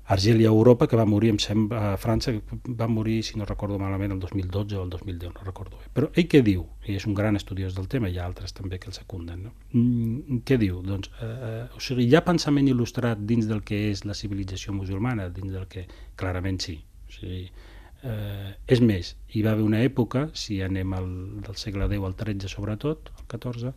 Argèlia 0.09 0.49
a 0.49 0.51
Europa, 0.51 0.87
que 0.89 0.97
va 0.97 1.05
morir, 1.05 1.29
em 1.29 1.37
sembla, 1.37 1.93
a 1.93 1.97
França, 2.01 2.31
que 2.33 2.57
va 2.79 2.87
morir, 2.89 3.19
si 3.23 3.37
no 3.37 3.45
recordo 3.45 3.77
malament, 3.77 4.15
el 4.15 4.19
2012 4.19 4.79
o 4.79 4.83
el 4.87 4.89
2010, 4.89 5.35
no 5.35 5.45
recordo 5.45 5.77
bé. 5.77 5.89
Però 5.93 6.09
ell 6.17 6.25
què 6.31 6.41
diu? 6.45 6.63
I 6.89 6.95
és 6.97 7.05
un 7.05 7.13
gran 7.13 7.37
estudiós 7.37 7.75
del 7.77 7.85
tema, 7.91 8.09
hi 8.09 8.17
ha 8.17 8.25
altres 8.25 8.55
també 8.57 8.79
que 8.81 8.89
el 8.89 8.97
secunden. 8.97 9.43
No? 9.45 9.53
Mm, 9.77 10.39
què 10.49 10.57
diu? 10.57 10.79
Doncs, 10.81 11.11
eh, 11.21 11.27
eh, 11.49 11.65
o 11.77 11.81
sigui, 11.85 12.07
hi 12.09 12.17
ha 12.17 12.23
pensament 12.25 12.71
il·lustrat 12.71 13.21
dins 13.29 13.45
del 13.45 13.61
que 13.61 13.83
és 13.91 14.01
la 14.09 14.17
civilització 14.17 14.73
musulmana, 14.73 15.29
dins 15.35 15.53
del 15.53 15.67
que 15.69 15.85
clarament 16.17 16.57
sí. 16.65 16.79
O 17.05 17.13
sigui, 17.13 17.43
eh, 18.01 18.55
és 18.65 18.81
més, 18.81 19.13
hi 19.29 19.43
va 19.45 19.53
haver 19.53 19.67
una 19.67 19.83
època, 19.85 20.29
si 20.33 20.57
anem 20.65 20.97
al, 20.97 21.11
del 21.45 21.61
segle 21.61 21.85
X 21.85 22.09
al 22.09 22.17
XIII 22.23 22.49
sobretot, 22.55 23.13
al 23.13 23.29
XIV, 23.29 23.75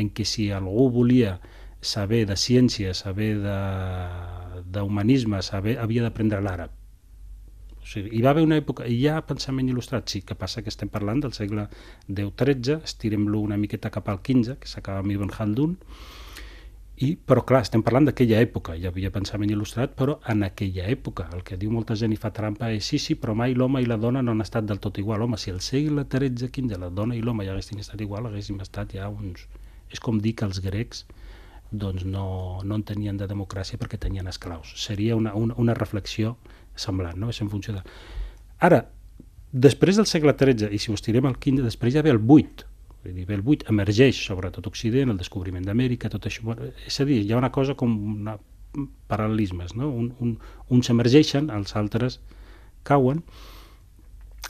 en 0.00 0.10
què 0.16 0.24
si 0.24 0.48
algú 0.48 0.88
volia 0.96 1.36
saber 1.84 2.24
de 2.26 2.36
ciència, 2.40 2.94
saber 2.94 3.34
d'humanisme, 4.72 5.42
saber 5.42 5.78
havia 5.82 6.02
d'aprendre 6.06 6.40
l'àrab. 6.44 6.72
O 7.84 7.86
sigui, 7.86 8.14
hi 8.16 8.22
va 8.24 8.32
haver 8.32 8.44
una 8.46 8.56
època, 8.56 8.86
hi 8.88 9.02
ha 9.08 9.20
pensament 9.28 9.68
il·lustrat, 9.68 10.08
sí, 10.08 10.22
que 10.24 10.36
passa 10.40 10.62
que 10.64 10.72
estem 10.72 10.88
parlant 10.88 11.20
del 11.20 11.34
segle 11.36 11.68
X-XIII, 12.08 12.80
estirem-lo 12.88 13.42
una 13.44 13.60
miqueta 13.60 13.92
cap 13.92 14.08
al 14.08 14.22
XV, 14.24 14.56
que 14.62 14.70
s'acaba 14.70 15.04
amb 15.04 15.12
Ibn 15.12 15.32
Khaldun, 15.34 15.76
i, 17.02 17.16
però 17.18 17.42
clar, 17.42 17.64
estem 17.66 17.82
parlant 17.82 18.06
d'aquella 18.06 18.38
època, 18.44 18.76
hi 18.78 18.86
havia 18.86 19.10
pensament 19.14 19.50
il·lustrat, 19.50 19.96
però 19.98 20.14
en 20.30 20.44
aquella 20.46 20.84
època. 20.92 21.26
El 21.34 21.42
que 21.42 21.58
diu 21.58 21.72
molta 21.74 21.96
gent 21.98 22.14
i 22.14 22.18
fa 22.22 22.30
trampa 22.36 22.68
és 22.70 22.86
sí, 22.86 23.00
sí, 23.02 23.16
però 23.18 23.34
mai 23.34 23.56
l'home 23.58 23.82
i 23.82 23.88
la 23.90 23.98
dona 23.98 24.22
no 24.22 24.30
han 24.30 24.44
estat 24.44 24.68
del 24.68 24.78
tot 24.84 25.00
igual. 25.02 25.24
Home, 25.26 25.36
si 25.36 25.50
el 25.50 25.58
segle 25.60 26.06
XIII-XV 26.06 26.78
la 26.78 26.92
dona 26.94 27.18
i 27.18 27.22
l'home 27.24 27.44
ja 27.44 27.52
haguessin 27.56 27.82
estat 27.82 28.00
igual, 28.06 28.30
haguéssim 28.30 28.62
estat 28.62 28.94
ja 28.94 29.10
uns... 29.10 29.48
És 29.90 30.00
com 30.00 30.20
dir 30.22 30.36
que 30.38 30.46
els 30.46 30.62
grecs 30.62 31.02
doncs 31.80 32.04
no, 32.08 32.26
no 32.64 32.78
en 32.78 32.84
tenien 32.86 33.18
de 33.20 33.28
democràcia 33.30 33.78
perquè 33.80 33.98
tenien 34.00 34.28
esclaus. 34.30 34.74
Seria 34.80 35.16
una, 35.16 35.34
una, 35.34 35.56
una 35.60 35.74
reflexió 35.74 36.36
semblant, 36.76 37.18
no? 37.20 37.30
És 37.30 37.40
en 37.42 37.50
funció 37.52 37.74
de... 37.76 37.82
Ara, 38.66 38.84
després 39.52 40.00
del 40.00 40.08
segle 40.10 40.34
XIII, 40.38 40.70
i 40.74 40.80
si 40.82 40.90
ho 40.90 40.98
estirem 40.98 41.26
al 41.28 41.38
XV, 41.38 41.64
després 41.66 41.94
ja 41.94 42.02
ve 42.04 42.12
el 42.14 42.22
VIII, 42.22 42.66
vull 43.04 43.18
dir, 43.18 43.26
el 43.28 43.44
VIII, 43.44 43.68
emergeix 43.74 44.24
sobre 44.26 44.50
tot 44.54 44.66
Occident, 44.70 45.12
el 45.12 45.20
descobriment 45.20 45.66
d'Amèrica, 45.66 46.10
tot 46.12 46.26
això... 46.30 46.56
És 46.86 47.00
a 47.00 47.08
dir, 47.08 47.20
hi 47.22 47.32
ha 47.32 47.40
una 47.40 47.52
cosa 47.54 47.76
com 47.78 47.94
una 48.14 48.38
paral·lelismes, 49.10 49.76
no? 49.78 49.90
Un, 49.90 50.14
un, 50.20 50.38
uns 50.74 50.90
emergeixen, 50.90 51.50
els 51.54 51.76
altres 51.78 52.18
cauen, 52.84 53.22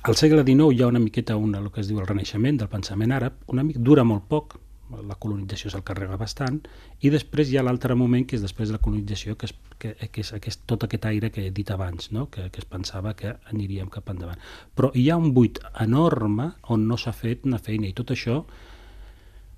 al 0.04 0.16
segle 0.20 0.42
XIX 0.44 0.74
hi 0.74 0.82
ha 0.82 0.90
una 0.90 1.00
miqueta 1.00 1.36
una, 1.36 1.60
el 1.62 1.70
que 1.72 1.80
es 1.80 1.88
diu 1.88 2.00
el 2.00 2.08
renaixement 2.08 2.58
del 2.60 2.68
pensament 2.72 3.12
àrab, 3.14 3.36
una 3.52 3.64
mica 3.64 3.80
dura 3.80 4.04
molt 4.04 4.26
poc, 4.28 4.58
la 4.90 5.16
colonització 5.20 5.70
se'l 5.72 5.84
carrega 5.86 6.18
bastant, 6.20 6.60
i 7.00 7.10
després 7.12 7.50
hi 7.50 7.58
ha 7.58 7.64
l'altre 7.64 7.96
moment, 7.98 8.26
que 8.26 8.36
és 8.36 8.44
després 8.44 8.68
de 8.70 8.76
la 8.76 8.82
colonització, 8.84 9.36
que 9.40 9.48
és, 9.48 9.54
que, 9.80 9.94
que 10.12 10.22
és 10.22 10.32
aquest, 10.36 10.62
tot 10.70 10.84
aquest 10.84 11.08
aire 11.10 11.30
que 11.34 11.46
he 11.46 11.54
dit 11.54 11.70
abans, 11.70 12.10
no? 12.12 12.26
que, 12.30 12.50
que 12.52 12.62
es 12.62 12.68
pensava 12.68 13.14
que 13.18 13.34
aniríem 13.52 13.90
cap 13.92 14.12
endavant. 14.12 14.40
Però 14.76 14.92
hi 14.94 15.08
ha 15.10 15.18
un 15.20 15.32
buit 15.36 15.60
enorme 15.80 16.52
on 16.74 16.86
no 16.88 17.00
s'ha 17.00 17.14
fet 17.16 17.48
una 17.48 17.58
feina, 17.58 17.88
i 17.88 17.96
tot 17.96 18.14
això 18.14 18.42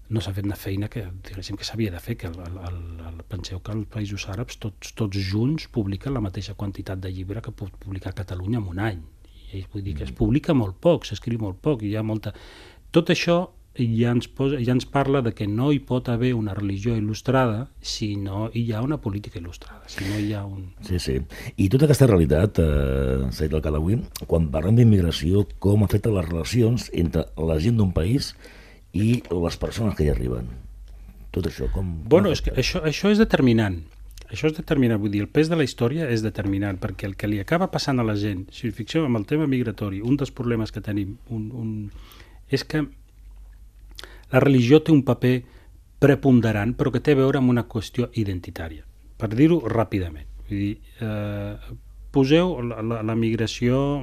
no 0.08 0.22
s'ha 0.22 0.32
fet 0.36 0.46
una 0.46 0.58
feina 0.58 0.88
que, 0.88 1.02
diguéssim, 1.26 1.58
que 1.58 1.66
s'havia 1.66 1.90
de 1.90 2.00
fer, 2.02 2.16
que 2.20 2.28
el, 2.30 2.38
el, 2.38 2.78
el, 3.10 3.20
penseu 3.26 3.58
que 3.58 3.74
els 3.74 3.88
països 3.90 4.28
àrabs 4.30 4.60
tots, 4.62 4.92
tots 4.98 5.18
junts 5.30 5.66
publiquen 5.74 6.14
la 6.14 6.22
mateixa 6.22 6.54
quantitat 6.54 7.02
de 7.02 7.10
llibre 7.10 7.42
que 7.42 7.54
pot 7.54 7.74
publicar 7.82 8.14
Catalunya 8.14 8.62
en 8.62 8.70
un 8.70 8.82
any. 8.90 9.02
I 9.56 9.64
vull 9.72 9.82
dir 9.82 9.96
que 9.98 10.06
es 10.06 10.14
publica 10.14 10.54
molt 10.54 10.78
poc, 10.82 11.06
s'escriu 11.06 11.42
molt 11.42 11.58
poc, 11.62 11.82
i 11.82 11.92
hi 11.92 11.98
ha 11.98 12.06
molta... 12.06 12.34
Tot 12.94 13.10
això 13.10 13.40
ja 13.78 14.12
ens, 14.14 14.28
posa, 14.32 14.58
ja 14.64 14.74
ens 14.74 14.86
parla 14.88 15.20
de 15.22 15.32
que 15.36 15.46
no 15.46 15.70
hi 15.72 15.80
pot 15.84 16.08
haver 16.08 16.32
una 16.36 16.54
religió 16.56 16.96
il·lustrada 16.96 17.66
si 17.80 18.14
no 18.16 18.50
hi 18.54 18.70
ha 18.72 18.82
una 18.84 18.98
política 19.02 19.40
il·lustrada, 19.40 19.82
si 19.92 20.04
no 20.08 20.18
hi 20.20 20.32
ha 20.32 20.44
un... 20.48 20.70
Sí, 20.86 21.00
sí. 21.02 21.18
I 21.56 21.68
tota 21.72 21.88
aquesta 21.88 22.08
realitat, 22.08 22.60
eh, 22.62 23.26
Said 23.36 23.56
el 23.56 23.64
Calaui, 23.64 24.00
quan 24.26 24.48
parlem 24.54 24.80
d'immigració, 24.80 25.46
com 25.62 25.84
afecta 25.84 26.14
les 26.14 26.28
relacions 26.28 26.88
entre 26.94 27.26
la 27.36 27.58
gent 27.62 27.80
d'un 27.80 27.92
país 27.96 28.32
i 28.96 29.20
les 29.28 29.60
persones 29.60 29.96
que 29.96 30.06
hi 30.06 30.12
arriben? 30.14 30.48
Tot 31.36 31.50
això, 31.50 31.68
com... 31.72 31.98
Bueno, 32.08 32.32
és 32.32 32.40
que 32.40 32.54
això, 32.56 32.80
això 32.88 33.12
és 33.12 33.20
determinant. 33.20 33.82
Això 34.32 34.48
és 34.50 34.56
determinant, 34.56 34.98
vull 34.98 35.12
dir, 35.12 35.20
el 35.22 35.30
pes 35.30 35.50
de 35.52 35.56
la 35.58 35.66
història 35.66 36.08
és 36.10 36.22
determinant, 36.24 36.80
perquè 36.82 37.06
el 37.06 37.14
que 37.18 37.28
li 37.30 37.38
acaba 37.38 37.68
passant 37.70 38.00
a 38.00 38.06
la 38.06 38.16
gent, 38.18 38.46
si 38.50 38.70
us 38.70 38.74
fixeu 38.74 39.04
amb 39.06 39.20
el 39.20 39.26
tema 39.28 39.46
migratori, 39.46 40.00
un 40.02 40.16
dels 40.18 40.32
problemes 40.34 40.72
que 40.74 40.82
tenim 40.82 41.14
un, 41.30 41.50
un, 41.54 41.74
és 42.50 42.64
que 42.66 42.82
la 44.32 44.42
religió 44.42 44.82
té 44.82 44.92
un 44.92 45.02
paper 45.06 45.36
preponderant, 46.02 46.74
però 46.76 46.92
que 46.92 47.00
té 47.00 47.16
a 47.16 47.20
veure 47.22 47.40
amb 47.40 47.52
una 47.52 47.66
qüestió 47.70 48.10
identitària. 48.14 48.84
Per 49.16 49.30
dir-ho 49.32 49.60
ràpidament. 49.72 50.28
Vull 50.48 50.62
dir, 50.62 50.72
eh, 51.02 51.76
poseu 52.12 52.56
la, 52.62 52.82
la, 52.82 53.02
la 53.02 53.16
migració 53.16 54.00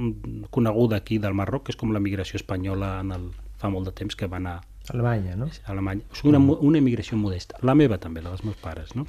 coneguda 0.50 1.00
aquí 1.00 1.18
del 1.18 1.34
Marroc, 1.34 1.66
que 1.66 1.74
és 1.74 1.80
com 1.80 1.92
la 1.94 2.02
migració 2.02 2.40
espanyola 2.40 2.98
en 3.02 3.12
el, 3.14 3.28
fa 3.60 3.70
molt 3.70 3.90
de 3.90 3.94
temps 4.02 4.16
que 4.18 4.30
va 4.30 4.40
anar 4.42 4.60
Alemanya, 4.92 5.34
no? 5.40 5.48
Alemanya. 5.72 6.04
O 6.12 6.18
sigui, 6.18 6.34
una, 6.34 6.40
una 6.60 6.76
immigració 6.78 7.16
modesta. 7.16 7.56
La 7.64 7.72
meva 7.72 7.96
també, 7.96 8.20
la 8.20 8.34
dels 8.34 8.44
meus 8.44 8.58
pares, 8.60 8.92
no? 8.92 9.06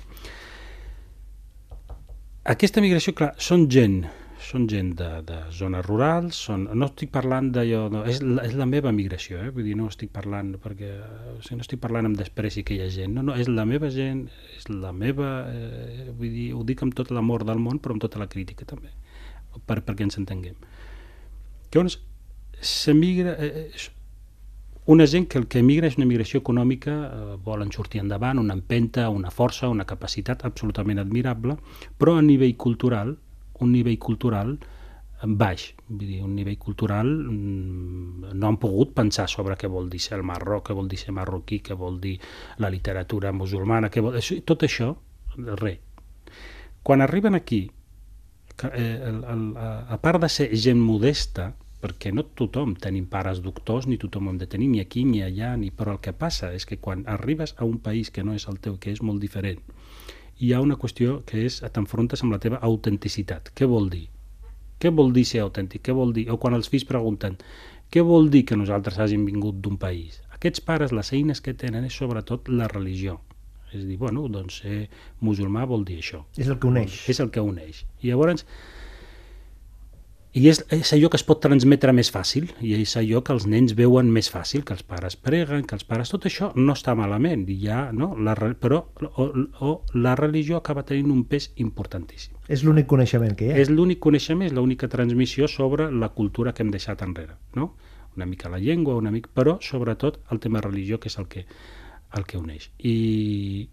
Aquesta 2.47 2.79
migració, 2.79 3.11
clar, 3.17 3.33
són 3.41 3.65
gent 3.73 4.05
són 4.45 4.67
gent 4.69 4.91
de, 4.99 5.07
de 5.25 5.37
zones 5.55 5.85
rurals, 5.85 6.37
són, 6.47 6.67
no 6.77 6.87
estic 6.89 7.11
parlant 7.13 7.49
d'allò, 7.55 7.85
no, 7.93 8.03
és, 8.09 8.21
la, 8.23 8.43
és 8.47 8.55
la 8.57 8.67
meva 8.69 8.93
migració, 8.95 9.39
eh? 9.41 9.51
vull 9.55 9.65
dir, 9.67 9.75
no 9.79 9.89
estic 9.91 10.11
parlant 10.15 10.53
perquè, 10.61 10.91
o 11.33 11.39
sigui, 11.41 11.59
no 11.59 11.65
estic 11.65 11.81
parlant 11.83 12.09
amb 12.09 12.19
despreci 12.19 12.65
que 12.67 12.77
hi 12.77 12.83
ha 12.85 12.89
gent, 12.93 13.15
no, 13.17 13.25
no, 13.25 13.35
és 13.39 13.49
la 13.51 13.65
meva 13.69 13.89
gent, 13.93 14.25
és 14.57 14.69
la 14.69 14.93
meva, 14.95 15.31
eh, 15.49 16.07
vull 16.11 16.31
dir, 16.31 16.47
ho 16.55 16.63
dic 16.67 16.85
amb 16.85 16.95
tot 16.97 17.11
l'amor 17.15 17.47
del 17.49 17.61
món, 17.63 17.81
però 17.81 17.97
amb 17.97 18.05
tota 18.05 18.21
la 18.21 18.29
crítica 18.31 18.67
també, 18.69 18.93
per, 19.65 19.81
perquè 19.81 20.07
ens 20.07 20.19
entenguem. 20.21 20.55
Llavors, 21.73 21.99
s'emigra, 22.61 23.37
eh, 23.39 23.67
eh 23.67 23.93
una 24.87 25.07
gent 25.07 25.25
que 25.25 25.39
el 25.39 25.47
que 25.49 25.57
emigra 25.63 25.87
és 25.89 25.95
una 25.97 26.05
migració 26.05 26.43
econòmica, 26.43 26.93
eh, 26.93 27.37
volen 27.41 27.71
sortir 27.73 28.03
endavant, 28.03 28.37
una 28.37 28.53
empenta, 28.53 29.07
una 29.09 29.31
força, 29.33 29.65
una 29.67 29.87
capacitat 29.89 30.45
absolutament 30.45 31.01
admirable, 31.01 31.55
però 31.97 32.19
a 32.19 32.21
nivell 32.21 32.53
cultural 32.55 33.15
un 33.61 33.71
nivell 33.71 33.99
cultural 34.01 34.57
baix, 35.23 35.69
vull 35.87 36.03
dir, 36.03 36.19
un 36.23 36.35
nivell 36.35 36.57
cultural 36.59 37.07
mm, 37.07 38.33
no 38.35 38.47
han 38.47 38.57
pogut 38.61 38.91
pensar 38.97 39.27
sobre 39.31 39.55
què 39.57 39.69
vol 39.71 39.89
dir 39.89 40.01
ser 40.03 40.19
el 40.19 40.25
Marroc, 40.27 40.67
què 40.67 40.75
vol 40.75 40.89
dir 40.91 40.99
ser 40.99 41.15
marroquí, 41.15 41.61
què 41.63 41.77
vol 41.79 41.99
dir 42.03 42.17
la 42.61 42.69
literatura 42.69 43.31
musulmana, 43.31 43.89
què 43.89 44.03
vol... 44.03 44.19
tot 44.45 44.67
això, 44.67 44.91
res. 45.61 45.79
Quan 46.85 47.01
arriben 47.01 47.33
aquí, 47.33 47.63
eh, 48.69 48.99
el, 49.07 49.23
el, 49.23 49.45
a 49.57 49.97
part 50.03 50.21
de 50.21 50.29
ser 50.29 50.51
gent 50.53 50.81
modesta, 50.83 51.53
perquè 51.81 52.11
no 52.13 52.25
tothom 52.37 52.75
tenim 52.81 53.07
pares 53.09 53.41
doctors, 53.45 53.87
ni 53.87 53.97
tothom 54.01 54.29
hem 54.29 54.37
de 54.41 54.47
tenir, 54.49 54.69
ni 54.69 54.81
aquí 54.83 55.05
ni 55.05 55.23
allà, 55.25 55.55
ni... 55.57 55.71
però 55.71 55.95
el 55.95 56.03
que 56.03 56.13
passa 56.13 56.51
és 56.53 56.65
que 56.65 56.77
quan 56.77 57.03
arribes 57.09 57.55
a 57.57 57.65
un 57.65 57.79
país 57.79 58.11
que 58.11 58.23
no 58.23 58.35
és 58.37 58.47
el 58.51 58.59
teu, 58.59 58.77
que 58.81 58.93
és 58.93 59.01
molt 59.01 59.21
diferent, 59.21 59.61
hi 60.39 60.51
ha 60.53 60.61
una 60.61 60.77
qüestió 60.79 61.21
que 61.27 61.45
és 61.45 61.61
t'enfrontes 61.61 62.23
amb 62.23 62.35
la 62.35 62.41
teva 62.43 62.59
autenticitat. 62.61 63.53
Què 63.55 63.67
vol 63.69 63.89
dir? 63.89 64.07
Què 64.79 64.91
vol 64.91 65.13
dir 65.15 65.23
ser 65.27 65.39
autèntic? 65.45 65.85
Què 65.87 65.95
vol 65.95 66.11
dir? 66.13 66.27
O 66.31 66.37
quan 66.41 66.57
els 66.57 66.67
fills 66.71 66.87
pregunten 66.87 67.37
què 67.93 68.01
vol 68.03 68.29
dir 68.33 68.41
que 68.49 68.57
nosaltres 68.59 68.97
hàgim 68.99 69.25
vingut 69.27 69.61
d'un 69.63 69.77
país? 69.79 70.17
Aquests 70.35 70.63
pares, 70.67 70.91
les 70.91 71.11
eines 71.15 71.41
que 71.41 71.53
tenen 71.55 71.85
és 71.87 71.95
sobretot 71.95 72.49
la 72.51 72.67
religió. 72.71 73.19
És 73.71 73.85
dir, 73.85 73.97
bueno, 74.01 74.25
doncs 74.31 74.61
ser 74.63 74.79
musulmà 75.23 75.65
vol 75.69 75.85
dir 75.87 75.99
això. 76.01 76.23
És 76.35 76.49
el 76.51 76.57
que 76.59 76.67
uneix. 76.67 76.97
És 77.11 77.21
el 77.23 77.31
que 77.31 77.43
uneix. 77.43 77.83
I 78.01 78.11
llavors, 78.11 78.45
i 80.35 80.49
és, 80.51 80.59
és 80.75 80.89
allò 80.91 81.07
que 81.07 81.15
es 81.15 81.23
pot 81.23 81.39
transmetre 81.39 81.93
més 81.95 82.09
fàcil, 82.11 82.49
i 82.59 82.73
és 82.75 82.97
allò 82.99 83.21
que 83.23 83.31
els 83.31 83.45
nens 83.47 83.71
veuen 83.77 84.09
més 84.11 84.27
fàcil, 84.31 84.65
que 84.67 84.75
els 84.75 84.83
pares 84.83 85.15
preguen, 85.15 85.63
que 85.63 85.77
els 85.77 85.87
pares... 85.87 86.11
Tot 86.11 86.27
això 86.27 86.49
no 86.59 86.75
està 86.75 86.91
malament, 86.99 87.45
ja, 87.61 87.85
no? 87.95 88.11
la, 88.19 88.35
però 88.59 88.81
o, 89.07 89.29
o 89.63 89.71
la 89.95 90.17
religió 90.19 90.59
acaba 90.59 90.83
tenint 90.83 91.13
un 91.13 91.23
pes 91.31 91.53
importantíssim. 91.63 92.35
És 92.51 92.65
l'únic 92.67 92.89
coneixement 92.91 93.31
que 93.39 93.47
hi 93.47 93.53
ha. 93.53 93.61
És 93.63 93.71
l'únic 93.71 94.01
coneixement, 94.03 94.49
és 94.49 94.57
l'única 94.57 94.91
transmissió 94.91 95.47
sobre 95.47 95.87
la 95.91 96.11
cultura 96.17 96.51
que 96.51 96.65
hem 96.65 96.75
deixat 96.75 97.05
enrere. 97.07 97.39
No? 97.55 97.71
Una 98.19 98.27
mica 98.27 98.51
la 98.51 98.59
llengua, 98.59 98.99
una 98.99 99.15
mica, 99.15 99.31
però 99.31 99.55
sobretot 99.63 100.19
el 100.35 100.43
tema 100.43 100.59
religió, 100.63 100.99
que 100.99 101.07
és 101.11 101.15
el 101.19 101.31
que, 101.31 101.47
el 102.15 102.25
que 102.27 102.39
uneix. 102.39 102.69
I, 102.79 102.95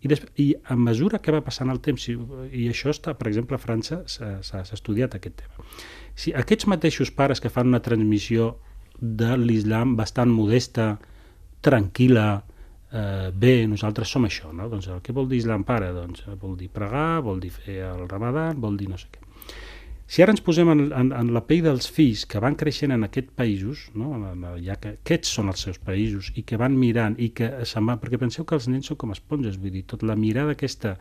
i, 0.01 0.11
després, 0.11 0.33
I 0.43 0.49
a 0.75 0.77
mesura 0.79 1.21
que 1.23 1.35
va 1.35 1.43
passant 1.47 1.71
el 1.73 1.81
temps, 1.85 2.09
i, 2.11 2.17
i 2.65 2.69
això 2.73 2.93
està, 2.93 3.15
per 3.19 3.29
exemple, 3.31 3.57
a 3.59 3.63
França 3.63 4.03
s'ha 4.07 4.63
estudiat 4.75 5.17
aquest 5.19 5.39
tema, 5.45 5.69
si 6.15 6.35
aquests 6.37 6.69
mateixos 6.69 7.13
pares 7.15 7.41
que 7.41 7.53
fan 7.53 7.71
una 7.71 7.83
transmissió 7.85 8.57
de 9.01 9.37
l'islam 9.39 9.97
bastant 9.99 10.31
modesta, 10.31 10.93
tranquil·la, 11.63 12.29
eh, 12.93 13.31
bé, 13.35 13.55
nosaltres 13.71 14.13
som 14.13 14.27
això, 14.29 14.53
no? 14.53 14.69
Doncs 14.71 14.91
el 14.93 15.03
que 15.03 15.15
vol 15.17 15.29
dir 15.31 15.41
islam 15.43 15.65
pare? 15.65 15.93
Doncs 15.97 16.27
vol 16.41 16.57
dir 16.61 16.71
pregar, 16.75 17.23
vol 17.25 17.41
dir 17.43 17.53
fer 17.55 17.81
el 17.89 18.09
ramadan, 18.11 18.61
vol 18.61 18.77
dir 18.79 18.91
no 18.93 19.01
sé 19.01 19.11
què. 19.13 19.22
Si 20.13 20.21
ara 20.21 20.35
ens 20.35 20.43
posem 20.45 20.69
en, 20.69 20.81
en, 20.93 21.11
en 21.17 21.29
la 21.33 21.41
pell 21.49 21.63
dels 21.65 21.87
fills 21.89 22.27
que 22.29 22.41
van 22.45 22.57
creixent 22.61 22.93
en 22.93 23.07
aquests 23.07 23.33
països, 23.39 23.87
no? 23.97 24.11
ja 24.61 24.77
que 24.77 24.99
aquests 24.99 25.31
són 25.39 25.49
els 25.49 25.63
seus 25.65 25.79
països, 25.81 26.29
i 26.37 26.45
que 26.45 26.59
van 26.61 26.77
mirant, 26.77 27.17
i 27.17 27.31
que 27.33 27.49
se'n 27.71 27.89
van, 27.89 28.01
perquè 28.03 28.21
penseu 28.21 28.45
que 28.45 28.59
els 28.59 28.69
nens 28.69 28.91
són 28.93 28.99
com 29.01 29.15
esponges, 29.15 29.57
vull 29.63 29.73
dir, 29.73 29.87
tot 29.89 30.05
la 30.05 30.19
mirada 30.21 30.53
aquesta 30.53 30.99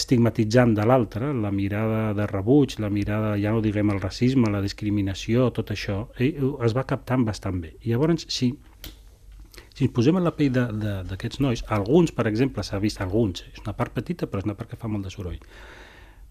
estigmatitzant 0.00 0.74
de 0.74 0.88
l'altre, 0.90 1.30
la 1.46 1.54
mirada 1.54 2.12
de 2.18 2.26
rebuig, 2.26 2.74
la 2.82 2.90
mirada, 2.90 3.32
ja 3.38 3.54
no 3.54 3.62
diguem 3.62 3.94
el 3.94 4.02
racisme, 4.02 4.50
la 4.50 4.62
discriminació, 4.66 5.52
tot 5.54 5.70
això, 5.74 6.08
eh, 6.18 6.32
es 6.66 6.74
va 6.74 6.88
captant 6.90 7.22
bastant 7.26 7.62
bé. 7.62 7.76
I 7.84 7.94
llavors, 7.94 8.26
si, 8.34 8.50
si 8.82 9.86
ens 9.86 9.94
posem 9.94 10.18
en 10.18 10.26
la 10.26 10.34
pell 10.34 10.54
d'aquests 10.58 11.38
nois, 11.46 11.62
alguns, 11.78 12.10
per 12.10 12.26
exemple, 12.26 12.66
s'ha 12.66 12.82
vist, 12.82 12.98
alguns, 12.98 13.46
és 13.52 13.62
una 13.62 13.78
part 13.78 13.94
petita, 13.94 14.26
però 14.26 14.42
és 14.42 14.50
una 14.50 14.58
part 14.58 14.74
que 14.74 14.78
fa 14.82 14.90
molt 14.90 15.06
de 15.06 15.14
soroll, 15.14 15.38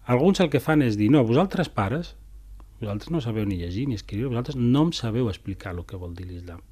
alguns 0.08 0.40
el 0.40 0.48
que 0.50 0.62
fan 0.64 0.82
és 0.82 0.96
dir, 0.96 1.10
no, 1.12 1.22
vosaltres 1.28 1.68
pares, 1.68 2.14
vosaltres 2.80 3.12
no 3.12 3.20
sabeu 3.20 3.44
ni 3.44 3.60
llegir 3.60 3.86
ni 3.88 3.98
escriure, 3.98 4.30
vosaltres 4.32 4.56
no 4.56 4.86
em 4.88 4.92
sabeu 4.96 5.28
explicar 5.28 5.74
el 5.76 5.84
que 5.84 6.00
vol 6.00 6.14
dir 6.16 6.26
l'islam. 6.26 6.62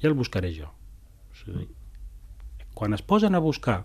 Ja 0.00 0.08
el 0.08 0.16
buscaré 0.16 0.54
jo. 0.56 0.70
Sigui, 1.36 1.68
quan 2.74 2.96
es 2.96 3.02
posen 3.02 3.36
a 3.36 3.42
buscar 3.44 3.82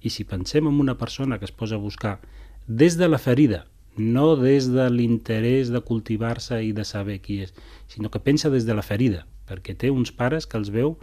i 0.00 0.10
si 0.14 0.24
pensem 0.24 0.68
en 0.70 0.80
una 0.80 0.96
persona 0.96 1.38
que 1.38 1.44
es 1.44 1.52
posa 1.52 1.76
a 1.76 1.82
buscar 1.82 2.20
des 2.66 2.96
de 2.96 3.08
la 3.08 3.18
ferida, 3.18 3.66
no 3.96 4.36
des 4.36 4.68
de 4.72 4.88
l'interès 4.90 5.72
de 5.72 5.80
cultivar-se 5.80 6.62
i 6.64 6.72
de 6.72 6.84
saber 6.84 7.20
qui 7.24 7.40
és, 7.44 7.54
sinó 7.88 8.10
que 8.10 8.20
pensa 8.20 8.50
des 8.50 8.66
de 8.66 8.76
la 8.76 8.84
ferida, 8.86 9.24
perquè 9.48 9.74
té 9.76 9.90
uns 9.90 10.12
pares 10.12 10.46
que 10.46 10.58
els 10.60 10.70
veu 10.72 10.96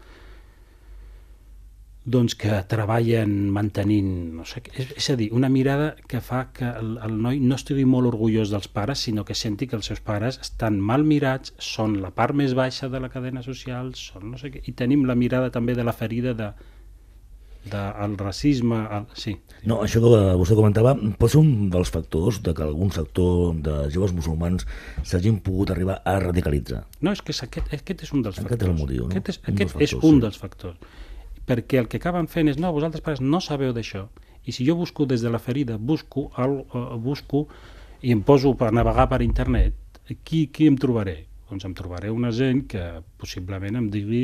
doncs 2.05 2.36
que 2.36 2.57
treballen 2.67 3.31
mantenint, 3.55 4.10
no 4.36 4.43
sé, 4.48 4.60
és, 4.75 4.91
és 5.00 5.10
a 5.13 5.15
dir, 5.19 5.29
una 5.31 5.48
mirada 5.50 5.93
que 6.12 6.19
fa 6.19 6.50
que 6.55 6.67
el, 6.67 6.98
el 7.05 7.15
noi 7.24 7.39
no 7.39 7.55
estigui 7.55 7.86
molt 7.88 8.12
orgullós 8.12 8.51
dels 8.51 8.67
pares, 8.67 9.05
sinó 9.07 9.24
que 9.24 9.38
senti 9.39 9.69
que 9.72 9.77
els 9.79 9.88
seus 9.88 10.03
pares 10.03 10.39
estan 10.43 10.81
mal 10.83 11.07
mirats, 11.07 11.55
són 11.63 12.01
la 12.03 12.12
part 12.12 12.36
més 12.36 12.57
baixa 12.60 12.91
de 12.91 13.00
la 13.00 13.12
cadena 13.13 13.43
social, 13.45 13.93
són 13.95 14.33
no 14.33 14.41
sé 14.41 14.51
què, 14.51 14.65
i 14.67 14.75
tenim 14.75 15.07
la 15.07 15.15
mirada 15.15 15.51
també 15.51 15.77
de 15.79 15.88
la 15.88 15.95
ferida 15.95 16.36
de 16.36 16.51
del 17.63 18.17
racisme... 18.17 18.75
El, 18.91 19.05
sí. 19.15 19.38
No, 19.63 19.77
això 19.86 20.01
que 20.03 20.19
vostè 20.36 20.57
comentava 20.57 20.93
pot 21.19 21.31
ser 21.31 21.39
un 21.39 21.69
dels 21.72 21.91
factors 21.93 22.41
de 22.43 22.51
que 22.55 22.65
algun 22.65 22.91
sector 22.91 23.55
de 23.63 23.77
joves 23.93 24.12
musulmans 24.15 24.67
s'hagin 25.07 25.39
pogut 25.45 25.72
arribar 25.72 26.01
a 26.03 26.17
radicalitzar. 26.19 26.83
No, 27.00 27.13
és 27.15 27.24
que 27.24 27.31
és 27.31 27.39
aquest, 27.48 27.72
aquest 27.72 28.03
és 28.03 28.12
un 28.12 28.25
dels 28.25 28.41
aquest 28.41 28.51
factors. 28.51 28.67
és 28.67 28.75
el 28.75 28.81
motiu, 28.81 29.07
no? 29.07 29.13
Aquest 29.13 29.31
és, 29.31 29.39
un 29.39 29.53
aquest 29.53 29.75
factors, 29.77 29.88
és 29.88 29.98
un 30.01 30.19
sí. 30.19 30.24
dels 30.25 30.41
factors. 30.43 31.00
Perquè 31.47 31.81
el 31.81 31.89
que 31.91 32.00
acaben 32.00 32.29
fent 32.31 32.51
és, 32.51 32.59
no, 32.62 32.71
vosaltres 32.75 33.03
pares 33.03 33.21
no 33.21 33.41
sabeu 33.43 33.73
d'això. 33.75 34.07
I 34.47 34.55
si 34.55 34.65
jo 34.67 34.75
busco 34.79 35.05
des 35.07 35.23
de 35.23 35.31
la 35.31 35.39
ferida, 35.39 35.77
busco, 35.77 36.29
el, 36.39 36.62
uh, 36.75 36.97
busco 37.00 37.47
i 38.03 38.12
em 38.12 38.23
poso 38.23 38.55
per 38.59 38.73
navegar 38.75 39.07
per 39.12 39.21
internet, 39.23 39.75
qui, 40.23 40.47
qui 40.51 40.67
em 40.67 40.79
trobaré? 40.79 41.23
doncs 41.53 41.67
em 41.69 41.73
trobaré 41.77 42.12
una 42.12 42.31
gent 42.33 42.65
que 42.71 42.81
possiblement 43.21 43.77
em 43.77 43.89
digui 43.93 44.23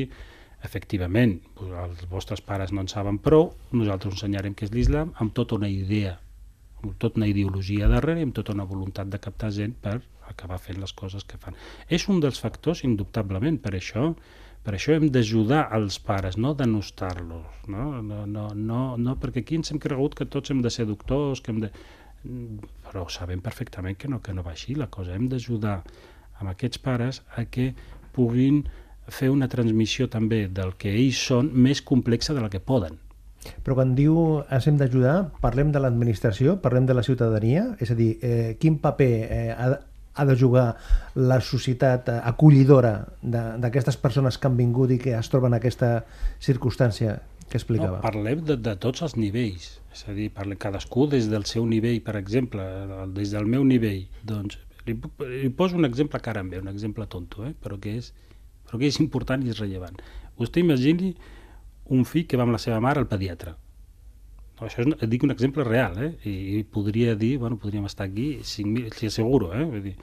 efectivament, 0.66 1.38
els 1.64 2.02
vostres 2.12 2.42
pares 2.44 2.74
no 2.76 2.84
en 2.84 2.90
saben 2.92 3.20
prou, 3.24 3.54
nosaltres 3.72 4.18
ensenyarem 4.18 4.56
què 4.58 4.68
és 4.68 4.74
l'islam 4.74 5.14
amb 5.24 5.36
tota 5.38 5.56
una 5.56 5.70
idea, 5.72 6.18
amb 6.82 6.98
tota 7.00 7.22
una 7.22 7.30
ideologia 7.32 7.88
darrere 7.92 8.26
amb 8.26 8.36
tota 8.36 8.56
una 8.56 8.68
voluntat 8.68 9.08
de 9.12 9.22
captar 9.24 9.54
gent 9.56 9.78
per 9.84 10.00
acabar 10.30 10.60
fent 10.62 10.82
les 10.82 10.94
coses 10.94 11.24
que 11.26 11.40
fan. 11.42 11.56
És 11.88 12.08
un 12.12 12.20
dels 12.22 12.42
factors, 12.44 12.84
indubtablement, 12.86 13.58
per 13.64 13.74
això 13.78 14.12
per 14.64 14.76
això 14.76 14.96
hem 14.96 15.08
d'ajudar 15.14 15.68
els 15.78 16.00
pares, 16.04 16.38
no 16.38 16.54
denostar-los, 16.58 17.64
no? 17.72 17.86
No, 18.06 18.26
no, 18.28 18.50
no, 18.56 18.82
no, 18.98 19.16
perquè 19.22 19.44
aquí 19.44 19.60
ens 19.60 19.72
hem 19.72 19.80
cregut 19.82 20.18
que 20.20 20.28
tots 20.28 20.52
hem 20.52 20.62
de 20.66 20.72
ser 20.74 20.88
doctors, 20.90 21.42
que 21.42 21.54
hem 21.54 21.64
de... 21.64 21.72
però 22.90 23.06
sabem 23.10 23.40
perfectament 23.42 23.96
que 23.98 24.10
no, 24.12 24.20
que 24.20 24.36
no 24.36 24.44
va 24.44 24.52
així 24.52 24.76
la 24.76 24.90
cosa. 24.92 25.16
Hem 25.16 25.30
d'ajudar 25.32 25.80
amb 26.40 26.52
aquests 26.52 26.82
pares 26.84 27.22
a 27.40 27.46
que 27.46 27.72
puguin 28.16 28.66
fer 29.10 29.30
una 29.34 29.48
transmissió 29.50 30.10
també 30.12 30.48
del 30.48 30.76
que 30.78 30.92
ells 30.92 31.22
són 31.32 31.54
més 31.54 31.82
complexa 31.82 32.36
de 32.36 32.44
la 32.44 32.52
que 32.52 32.60
poden. 32.60 33.00
Però 33.64 33.76
quan 33.78 33.94
diu 33.96 34.42
ens 34.52 34.68
hem 34.68 34.78
d'ajudar, 34.80 35.32
parlem 35.44 35.72
de 35.72 35.80
l'administració, 35.80 36.58
parlem 36.64 36.86
de 36.90 36.96
la 36.98 37.04
ciutadania, 37.08 37.70
és 37.80 37.92
a 37.92 37.96
dir, 37.96 38.18
eh, 38.22 38.58
quin 38.60 38.78
paper 38.84 39.14
eh, 39.24 39.70
ha 40.16 40.26
de 40.26 40.36
jugar 40.36 40.76
la 41.16 41.40
societat 41.42 42.10
acollidora 42.18 42.94
d'aquestes 43.22 43.98
persones 43.98 44.38
que 44.38 44.50
han 44.50 44.58
vingut 44.58 44.92
i 44.92 45.00
que 45.02 45.16
es 45.18 45.30
troben 45.32 45.54
en 45.54 45.60
aquesta 45.60 45.92
circumstància 46.44 47.20
que 47.50 47.58
explicava? 47.58 47.98
No, 47.98 48.06
parlem 48.06 48.44
de, 48.46 48.58
de 48.62 48.76
tots 48.82 49.04
els 49.06 49.16
nivells, 49.18 49.70
és 49.94 50.06
a 50.08 50.16
dir, 50.16 50.30
parlem 50.36 50.60
cadascú 50.62 51.08
des 51.12 51.30
del 51.32 51.48
seu 51.50 51.66
nivell, 51.66 52.02
per 52.06 52.18
exemple, 52.20 52.66
des 53.16 53.34
del 53.36 53.50
meu 53.50 53.66
nivell, 53.68 54.04
doncs, 54.24 54.60
li, 54.86 54.98
li 55.44 55.50
poso 55.56 55.80
un 55.80 55.88
exemple 55.88 56.22
que 56.22 56.34
ara 56.34 56.44
em 56.46 56.52
ve, 56.52 56.62
un 56.62 56.72
exemple 56.72 57.08
tonto, 57.08 57.46
eh? 57.48 57.54
però, 57.54 57.80
que 57.82 57.98
és, 58.02 58.14
però 58.68 58.82
que 58.82 58.90
és 58.90 59.00
important 59.02 59.44
i 59.46 59.54
és 59.54 59.62
rellevant. 59.62 59.98
Vostè 60.40 60.64
imagini 60.64 61.16
un 61.90 62.06
fill 62.06 62.28
que 62.30 62.38
va 62.38 62.46
amb 62.46 62.56
la 62.56 62.62
seva 62.62 62.80
mare 62.84 63.02
al 63.02 63.10
pediatre, 63.10 63.56
això 64.68 64.84
és, 64.84 65.10
dic 65.12 65.24
un 65.24 65.32
exemple 65.32 65.64
real, 65.64 65.98
eh? 66.04 66.10
I, 66.28 66.34
i 66.60 66.64
podria 66.64 67.16
dir, 67.16 67.38
bueno, 67.40 67.60
podríem 67.62 67.86
estar 67.88 68.08
aquí 68.10 68.40
5.000, 68.44 68.96
si 68.98 69.08
asseguro, 69.08 69.54
eh? 69.56 69.64
Vull 69.64 69.86
dir, 69.86 69.94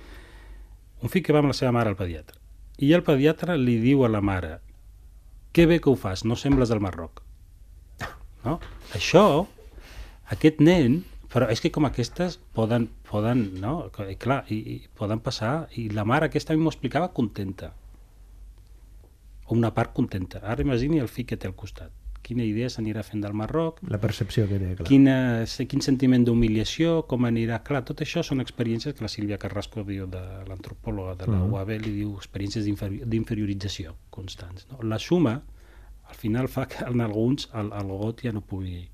un 1.03 1.13
fill 1.13 1.25
que 1.27 1.35
va 1.37 1.43
amb 1.43 1.53
la 1.53 1.57
seva 1.59 1.75
mare 1.77 1.93
al 1.93 1.99
pediatre. 1.99 2.39
I 2.81 2.93
el 2.97 3.05
pediatre 3.05 3.57
li 3.61 3.77
diu 3.83 4.05
a 4.05 4.11
la 4.13 4.23
mare 4.25 4.59
que 5.57 5.67
bé 5.67 5.81
que 5.81 5.91
ho 5.91 5.97
fas, 5.97 6.25
no 6.25 6.37
sembles 6.37 6.69
del 6.69 6.81
Marroc. 6.85 7.23
No? 8.45 8.59
Això, 8.95 9.47
aquest 10.33 10.61
nen, 10.61 11.01
però 11.33 11.49
és 11.53 11.61
que 11.65 11.73
com 11.73 11.89
aquestes 11.89 12.39
poden, 12.57 12.89
poden 13.09 13.47
no? 13.61 13.91
I, 14.05 14.17
clar, 14.21 14.43
i, 14.53 14.61
i 14.77 14.77
poden 14.97 15.21
passar, 15.25 15.55
i 15.81 15.89
la 15.91 16.05
mare 16.09 16.29
aquesta 16.29 16.57
m'ho 16.57 16.73
explicava 16.73 17.13
contenta. 17.17 17.73
O 19.47 19.57
una 19.57 19.73
part 19.73 19.93
contenta. 19.97 20.45
Ara 20.45 20.65
imagini 20.65 21.01
el 21.01 21.09
fill 21.13 21.29
que 21.29 21.41
té 21.41 21.49
al 21.49 21.57
costat 21.57 22.06
quina 22.27 22.45
idea 22.47 22.69
s'anirà 22.73 23.05
fent 23.07 23.23
del 23.23 23.35
Marroc, 23.39 23.79
la 23.93 24.01
percepció 24.03 24.47
que 24.51 24.59
té, 24.59 24.73
clar. 24.79 24.87
Quina, 24.89 25.17
quin 25.71 25.85
sentiment 25.85 26.25
d'humiliació, 26.27 27.03
com 27.11 27.29
anirà... 27.29 27.61
Clar, 27.67 27.85
tot 27.87 28.03
això 28.03 28.25
són 28.27 28.43
experiències 28.43 28.97
que 28.97 29.07
la 29.07 29.11
Sílvia 29.13 29.39
Carrasco 29.43 29.85
diu 29.87 30.09
de 30.11 30.23
l'antropòloga 30.49 31.15
de 31.23 31.31
la 31.31 31.39
uh 31.39 31.47
-huh. 31.47 31.55
UAB, 31.55 31.71
li 31.87 31.93
diu 32.01 32.17
experiències 32.17 32.67
d'inferiorització 32.67 33.95
constants. 34.11 34.67
No? 34.71 34.83
La 34.83 34.99
suma, 34.99 35.41
al 36.09 36.15
final, 36.15 36.49
fa 36.49 36.67
que 36.67 36.85
en 36.85 37.01
alguns 37.01 37.49
el, 37.55 37.73
el 37.73 37.89
got 38.03 38.23
ja 38.23 38.33
no 38.33 38.41
pugui 38.41 38.89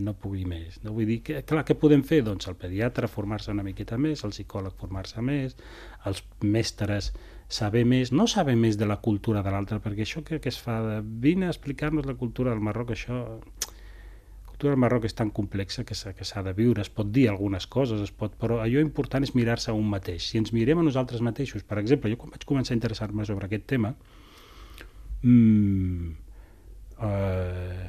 no 0.00 0.14
pugui 0.14 0.46
més. 0.48 0.78
No? 0.82 0.94
Vull 0.96 1.06
dir, 1.06 1.18
que, 1.22 1.42
clar, 1.44 1.64
què 1.64 1.74
podem 1.74 2.02
fer? 2.02 2.22
Doncs 2.24 2.48
el 2.48 2.56
pediatre 2.56 3.08
formar-se 3.08 3.52
una 3.52 3.62
miqueta 3.62 3.98
més, 3.98 4.24
el 4.24 4.30
psicòleg 4.30 4.72
formar-se 4.80 5.20
més, 5.20 5.56
els 6.08 6.22
mestres 6.40 7.12
saber 7.50 7.82
més, 7.84 8.12
no 8.14 8.28
saber 8.30 8.54
més 8.56 8.78
de 8.78 8.86
la 8.86 9.00
cultura 9.02 9.42
de 9.42 9.50
l'altre, 9.50 9.80
perquè 9.82 10.06
això 10.06 10.22
que, 10.26 10.38
que 10.42 10.48
es 10.52 10.58
fa 10.62 10.78
de 10.84 11.00
vine 11.02 11.48
a 11.48 11.54
explicar-nos 11.54 12.06
la 12.06 12.14
cultura 12.14 12.54
del 12.54 12.62
Marroc, 12.62 12.94
això... 12.94 13.24
La 13.40 14.52
cultura 14.52 14.76
del 14.76 14.82
Marroc 14.84 15.06
és 15.08 15.16
tan 15.16 15.30
complexa 15.32 15.86
que 15.88 15.96
s'ha 15.96 16.42
de 16.44 16.52
viure, 16.52 16.82
es 16.84 16.90
pot 16.92 17.08
dir 17.10 17.26
algunes 17.30 17.66
coses, 17.66 18.02
es 18.04 18.12
pot, 18.12 18.34
però 18.38 18.60
allò 18.60 18.82
important 18.84 19.24
és 19.24 19.32
mirar-se 19.34 19.70
a 19.72 19.74
un 19.74 19.88
mateix. 19.88 20.26
Si 20.30 20.38
ens 20.38 20.52
mirem 20.52 20.82
a 20.82 20.84
nosaltres 20.84 21.22
mateixos, 21.24 21.64
per 21.64 21.80
exemple, 21.80 22.12
jo 22.12 22.20
quan 22.20 22.34
vaig 22.34 22.44
començar 22.46 22.74
a 22.74 22.78
interessar-me 22.78 23.24
sobre 23.24 23.48
aquest 23.48 23.64
tema, 23.72 23.94
mmm, 25.22 26.10
eh, 27.08 27.88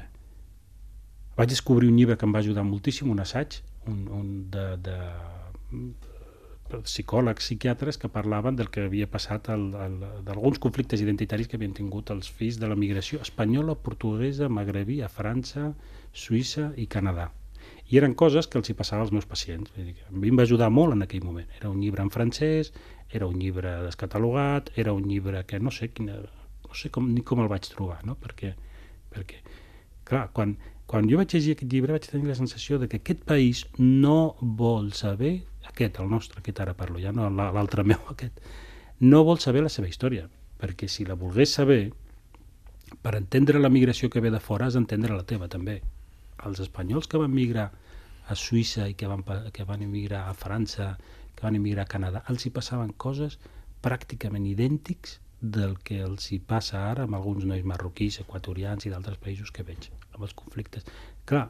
vaig 1.38 1.52
descobrir 1.52 1.92
un 1.92 2.00
llibre 2.00 2.18
que 2.18 2.26
em 2.26 2.34
va 2.34 2.40
ajudar 2.40 2.64
moltíssim, 2.64 3.12
un 3.12 3.20
assaig, 3.20 3.60
un, 3.92 4.08
un 4.16 4.32
de, 4.56 4.66
de 4.88 4.98
psicòlegs, 6.86 7.46
psiquiatres 7.46 8.00
que 8.02 8.10
parlaven 8.12 8.56
del 8.56 8.70
que 8.72 8.86
havia 8.88 9.08
passat 9.12 9.50
d'alguns 9.52 10.60
conflictes 10.64 11.04
identitaris 11.04 11.50
que 11.50 11.60
havien 11.60 11.76
tingut 11.78 12.12
els 12.14 12.30
fills 12.30 12.60
de 12.62 12.70
la 12.72 12.78
migració 12.80 13.22
espanyola, 13.26 13.76
portuguesa, 13.76 14.50
magrebí 14.50 15.02
a 15.02 15.10
França, 15.12 15.72
Suïssa 16.14 16.72
i 16.78 16.88
Canadà. 16.88 17.30
I 17.92 18.00
eren 18.00 18.16
coses 18.16 18.48
que 18.48 18.58
els 18.58 18.72
hi 18.72 18.76
passava 18.78 19.04
als 19.06 19.12
meus 19.12 19.28
pacients. 19.28 19.72
Vull 19.76 19.92
dir, 19.92 19.98
a 20.08 20.12
mi 20.16 20.32
em 20.32 20.40
va 20.40 20.48
ajudar 20.48 20.72
molt 20.72 20.96
en 20.96 21.04
aquell 21.06 21.26
moment. 21.28 21.50
Era 21.60 21.70
un 21.70 21.82
llibre 21.84 22.02
en 22.02 22.10
francès, 22.10 22.72
era 23.12 23.28
un 23.28 23.38
llibre 23.40 23.76
descatalogat, 23.84 24.72
era 24.80 24.94
un 24.94 25.08
llibre 25.08 25.44
que 25.46 25.60
no 25.60 25.72
sé, 25.76 25.92
quina, 25.92 26.16
no 26.68 26.78
sé 26.78 26.90
com, 26.90 27.12
ni 27.12 27.22
com 27.28 27.44
el 27.44 27.52
vaig 27.52 27.68
trobar, 27.68 28.00
no? 28.08 28.16
perquè, 28.16 28.54
perquè 29.12 29.44
clar, 30.08 30.30
quan, 30.36 30.56
quan 30.88 31.08
jo 31.12 31.20
vaig 31.20 31.36
llegir 31.36 31.58
aquest 31.58 31.72
llibre 31.72 31.96
vaig 31.98 32.08
tenir 32.08 32.32
la 32.32 32.40
sensació 32.40 32.80
de 32.80 32.88
que 32.92 33.02
aquest 33.02 33.26
país 33.28 33.66
no 33.78 34.36
vol 34.42 34.92
saber 34.96 35.42
aquest, 35.72 36.00
el 36.04 36.12
nostre, 36.12 36.40
aquest 36.42 36.62
ara 36.64 36.76
parlo, 36.78 37.00
ja 37.02 37.12
no 37.16 37.30
l'altre 37.32 37.84
meu, 37.88 38.00
aquest, 38.14 38.40
no 39.02 39.24
vol 39.26 39.40
saber 39.42 39.64
la 39.66 39.74
seva 39.74 39.90
història, 39.90 40.28
perquè 40.62 40.88
si 40.92 41.08
la 41.08 41.18
volgués 41.18 41.56
saber, 41.58 41.82
per 43.02 43.16
entendre 43.18 43.60
la 43.60 43.72
migració 43.74 44.12
que 44.12 44.22
ve 44.22 44.30
de 44.34 44.42
fora 44.44 44.68
has 44.68 44.78
d'entendre 44.78 45.16
la 45.16 45.26
teva 45.26 45.48
també. 45.50 45.80
Els 46.46 46.60
espanyols 46.62 47.08
que 47.08 47.22
van 47.22 47.34
migrar 47.34 47.72
a 48.28 48.38
Suïssa 48.38 48.88
i 48.90 48.94
que 48.98 49.10
van, 49.10 49.24
que 49.56 49.66
van 49.66 49.82
emigrar 49.82 50.28
a 50.28 50.36
França, 50.38 50.94
que 51.36 51.46
van 51.48 51.58
emigrar 51.58 51.88
a 51.88 51.92
Canadà, 51.96 52.24
els 52.30 52.46
hi 52.46 52.54
passaven 52.54 52.94
coses 52.98 53.40
pràcticament 53.82 54.46
idèntics 54.46 55.18
del 55.42 55.78
que 55.82 55.98
els 56.06 56.30
hi 56.32 56.38
passa 56.38 56.84
ara 56.92 57.08
amb 57.08 57.18
alguns 57.18 57.48
nois 57.50 57.66
marroquís, 57.66 58.20
equatorians 58.22 58.86
i 58.86 58.94
d'altres 58.94 59.18
països 59.18 59.50
que 59.56 59.66
veig, 59.66 59.90
amb 60.14 60.28
els 60.28 60.38
conflictes. 60.38 60.86
Clar, 61.26 61.48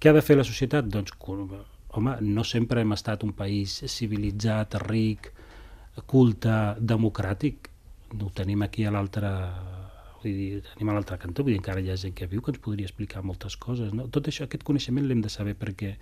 què 0.00 0.10
ha 0.10 0.16
de 0.16 0.24
fer 0.24 0.36
la 0.36 0.48
societat? 0.48 0.88
Doncs 0.92 1.16
home, 1.96 2.16
no 2.22 2.44
sempre 2.44 2.82
hem 2.84 2.94
estat 2.96 3.24
un 3.26 3.32
país 3.36 3.80
civilitzat, 3.86 4.78
ric, 4.86 5.32
culte, 6.06 6.56
democràtic. 6.80 7.70
Ho 8.20 8.30
tenim 8.34 8.62
aquí 8.66 8.86
a 8.86 8.94
l'altre 8.94 9.30
vull 10.20 10.36
dir, 10.36 10.48
tenim 10.74 10.90
a 10.90 10.96
l'altre 10.96 11.18
cantó, 11.20 11.44
vull 11.44 11.54
dir, 11.54 11.60
encara 11.60 11.80
hi 11.80 11.90
ha 11.90 11.98
gent 12.00 12.14
que 12.16 12.28
viu 12.30 12.42
que 12.44 12.52
ens 12.52 12.60
podria 12.62 12.88
explicar 12.88 13.22
moltes 13.24 13.56
coses. 13.56 13.94
No? 13.96 14.08
Tot 14.12 14.28
això, 14.28 14.46
aquest 14.46 14.66
coneixement 14.66 15.06
l'hem 15.08 15.22
de 15.24 15.32
saber 15.32 15.54
perquè, 15.58 15.94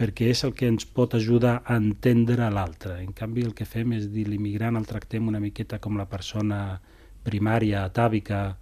perquè 0.00 0.30
és 0.32 0.42
el 0.48 0.54
que 0.56 0.70
ens 0.70 0.86
pot 0.88 1.14
ajudar 1.18 1.60
a 1.64 1.76
entendre 1.76 2.48
l'altre. 2.52 3.00
En 3.04 3.12
canvi, 3.16 3.44
el 3.44 3.54
que 3.54 3.68
fem 3.68 3.92
és 3.98 4.08
dir 4.14 4.26
l'immigrant 4.28 4.80
el 4.80 4.88
tractem 4.88 5.28
una 5.28 5.42
miqueta 5.42 5.78
com 5.78 6.00
la 6.00 6.08
persona 6.08 6.80
primària, 7.26 7.84
atàvica, 7.84 8.56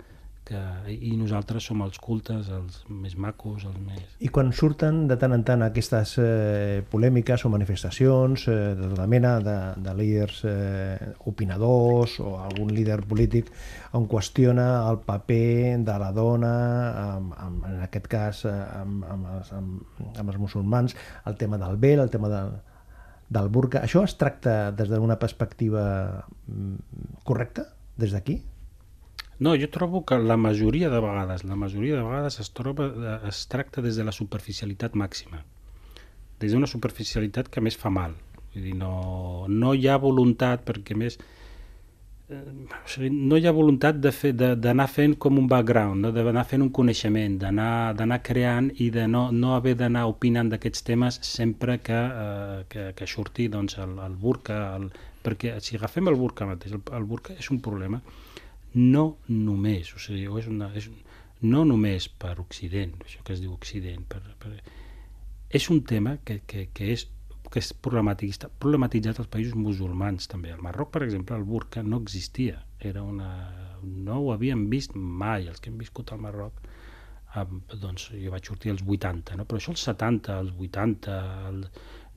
que, 0.49 0.61
i 0.89 1.13
nosaltres 1.21 1.67
som 1.69 1.83
els 1.85 1.99
cultes, 2.01 2.49
els 2.55 2.79
més 2.89 3.15
macos, 3.21 3.67
els 3.69 3.77
més... 3.85 4.01
I 4.25 4.31
quan 4.33 4.51
surten 4.57 5.03
de 5.11 5.19
tant 5.21 5.35
en 5.37 5.45
tant 5.47 5.65
aquestes 5.67 6.15
eh, 6.23 6.81
polèmiques 6.89 7.45
o 7.45 7.51
manifestacions 7.53 8.47
eh, 8.49 8.57
de 8.79 8.89
tota 8.95 9.07
mena 9.11 9.35
de, 9.45 9.57
de 9.85 9.95
líders 9.99 10.41
eh, 10.49 11.13
opinadors 11.29 12.19
o 12.25 12.39
algun 12.41 12.73
líder 12.75 13.03
polític 13.11 13.53
on 13.99 14.09
qüestiona 14.09 14.69
el 14.89 15.03
paper 15.05 15.79
de 15.85 15.99
la 16.01 16.11
dona, 16.17 16.55
amb, 17.05 17.37
amb, 17.37 17.69
en 17.69 17.85
aquest 17.85 18.09
cas 18.11 18.45
eh, 18.49 18.57
amb, 18.81 19.05
amb, 19.05 19.31
els, 19.37 19.55
amb, 19.59 20.05
amb 20.17 20.27
els 20.29 20.41
musulmans, 20.41 20.97
el 21.29 21.37
tema 21.41 21.61
del 21.61 21.77
vel, 21.81 22.01
el 22.05 22.13
tema 22.15 22.33
del, 22.33 22.55
del 23.29 23.53
burca, 23.53 23.85
això 23.85 24.07
es 24.09 24.17
tracta 24.21 24.71
des 24.73 24.89
d'una 24.93 25.21
perspectiva 25.21 25.83
mm, 26.47 27.19
correcta, 27.29 27.69
des 27.99 28.17
d'aquí? 28.17 28.41
No, 29.39 29.55
jo 29.55 29.69
trobo 29.71 30.03
que 30.05 30.19
la 30.19 30.37
majoria 30.37 30.91
de 30.91 30.99
vegades, 30.99 31.45
la 31.45 31.55
majoria 31.55 31.97
de 31.97 32.03
vegades 32.03 32.41
es, 32.43 32.51
troba, 32.51 32.89
es 33.29 33.45
tracta 33.47 33.83
des 33.85 33.95
de 33.95 34.07
la 34.07 34.15
superficialitat 34.15 34.97
màxima, 34.99 35.45
des 36.43 36.55
d'una 36.55 36.67
superficialitat 36.67 37.47
que 37.47 37.63
més 37.63 37.79
fa 37.79 37.93
mal. 37.95 38.17
Vull 38.55 38.67
dir, 38.67 38.75
no, 38.75 39.47
no 39.47 39.75
hi 39.79 39.87
ha 39.87 40.01
voluntat, 40.03 40.65
perquè 40.67 40.99
més 40.99 41.21
eh, 42.35 42.43
no 43.15 43.39
hi 43.39 43.47
ha 43.47 43.55
voluntat 43.55 44.03
d'anar 44.03 44.89
fent 44.91 45.15
com 45.23 45.39
un 45.39 45.47
background, 45.47 46.03
no? 46.03 46.11
d'anar 46.17 46.47
fent 46.51 46.67
un 46.67 46.75
coneixement, 46.75 47.39
d'anar 47.39 48.23
creant 48.27 48.73
i 48.83 48.91
de 48.91 49.07
no, 49.07 49.29
no 49.31 49.55
haver 49.55 49.77
d'anar 49.79 50.09
opinant 50.11 50.51
d'aquests 50.51 50.83
temes 50.91 51.23
sempre 51.23 51.79
que, 51.79 52.01
eh, 52.25 52.65
que, 52.73 52.91
que 52.99 53.07
surti 53.07 53.47
doncs, 53.47 53.79
el, 53.79 54.01
el 54.03 54.19
burca, 54.19 54.65
el, 54.81 54.91
perquè 55.23 55.61
si 55.63 55.79
agafem 55.79 56.11
el 56.11 56.19
burca 56.19 56.49
mateix, 56.51 56.75
el, 56.75 56.83
el 56.99 57.07
burca 57.07 57.39
és 57.39 57.55
un 57.55 57.63
problema 57.63 58.03
no 58.75 59.05
només, 59.29 59.93
o 59.95 60.03
sigui, 60.03 60.27
és 60.41 60.49
una, 60.51 60.71
és, 60.77 60.89
no 61.43 61.65
només 61.65 62.09
per 62.09 62.37
Occident, 62.43 62.97
això 63.05 63.23
que 63.25 63.37
es 63.37 63.41
diu 63.45 63.53
Occident, 63.55 64.05
per, 64.11 64.23
per, 64.43 64.57
és 65.49 65.71
un 65.73 65.85
tema 65.89 66.19
que, 66.25 66.41
que, 66.47 66.69
que 66.75 66.93
és 66.93 67.07
que 67.49 67.63
és 67.63 67.71
problemàtic, 67.85 68.33
està 68.35 68.51
problematitzat 68.63 69.21
als 69.23 69.31
països 69.33 69.57
musulmans 69.57 70.29
també. 70.31 70.53
Al 70.53 70.65
Marroc, 70.65 70.91
per 70.95 71.03
exemple, 71.07 71.37
el 71.39 71.47
burca 71.49 71.83
no 71.83 72.01
existia. 72.03 72.59
Era 72.91 73.03
una... 73.03 73.29
No 73.83 74.19
ho 74.21 74.33
havíem 74.35 74.67
vist 74.73 74.97
mai, 74.97 75.47
els 75.49 75.63
que 75.63 75.71
hem 75.71 75.79
viscut 75.81 76.13
al 76.13 76.21
Marroc. 76.21 76.59
Eh, 77.37 77.45
doncs 77.81 78.11
jo 78.13 78.33
vaig 78.35 78.51
sortir 78.51 78.75
als 78.75 78.83
80, 78.85 79.39
no? 79.39 79.47
però 79.49 79.61
això 79.61 79.73
als 79.73 79.87
70, 79.89 80.37
als 80.43 80.53
80, 80.59 81.17
el... 81.49 81.63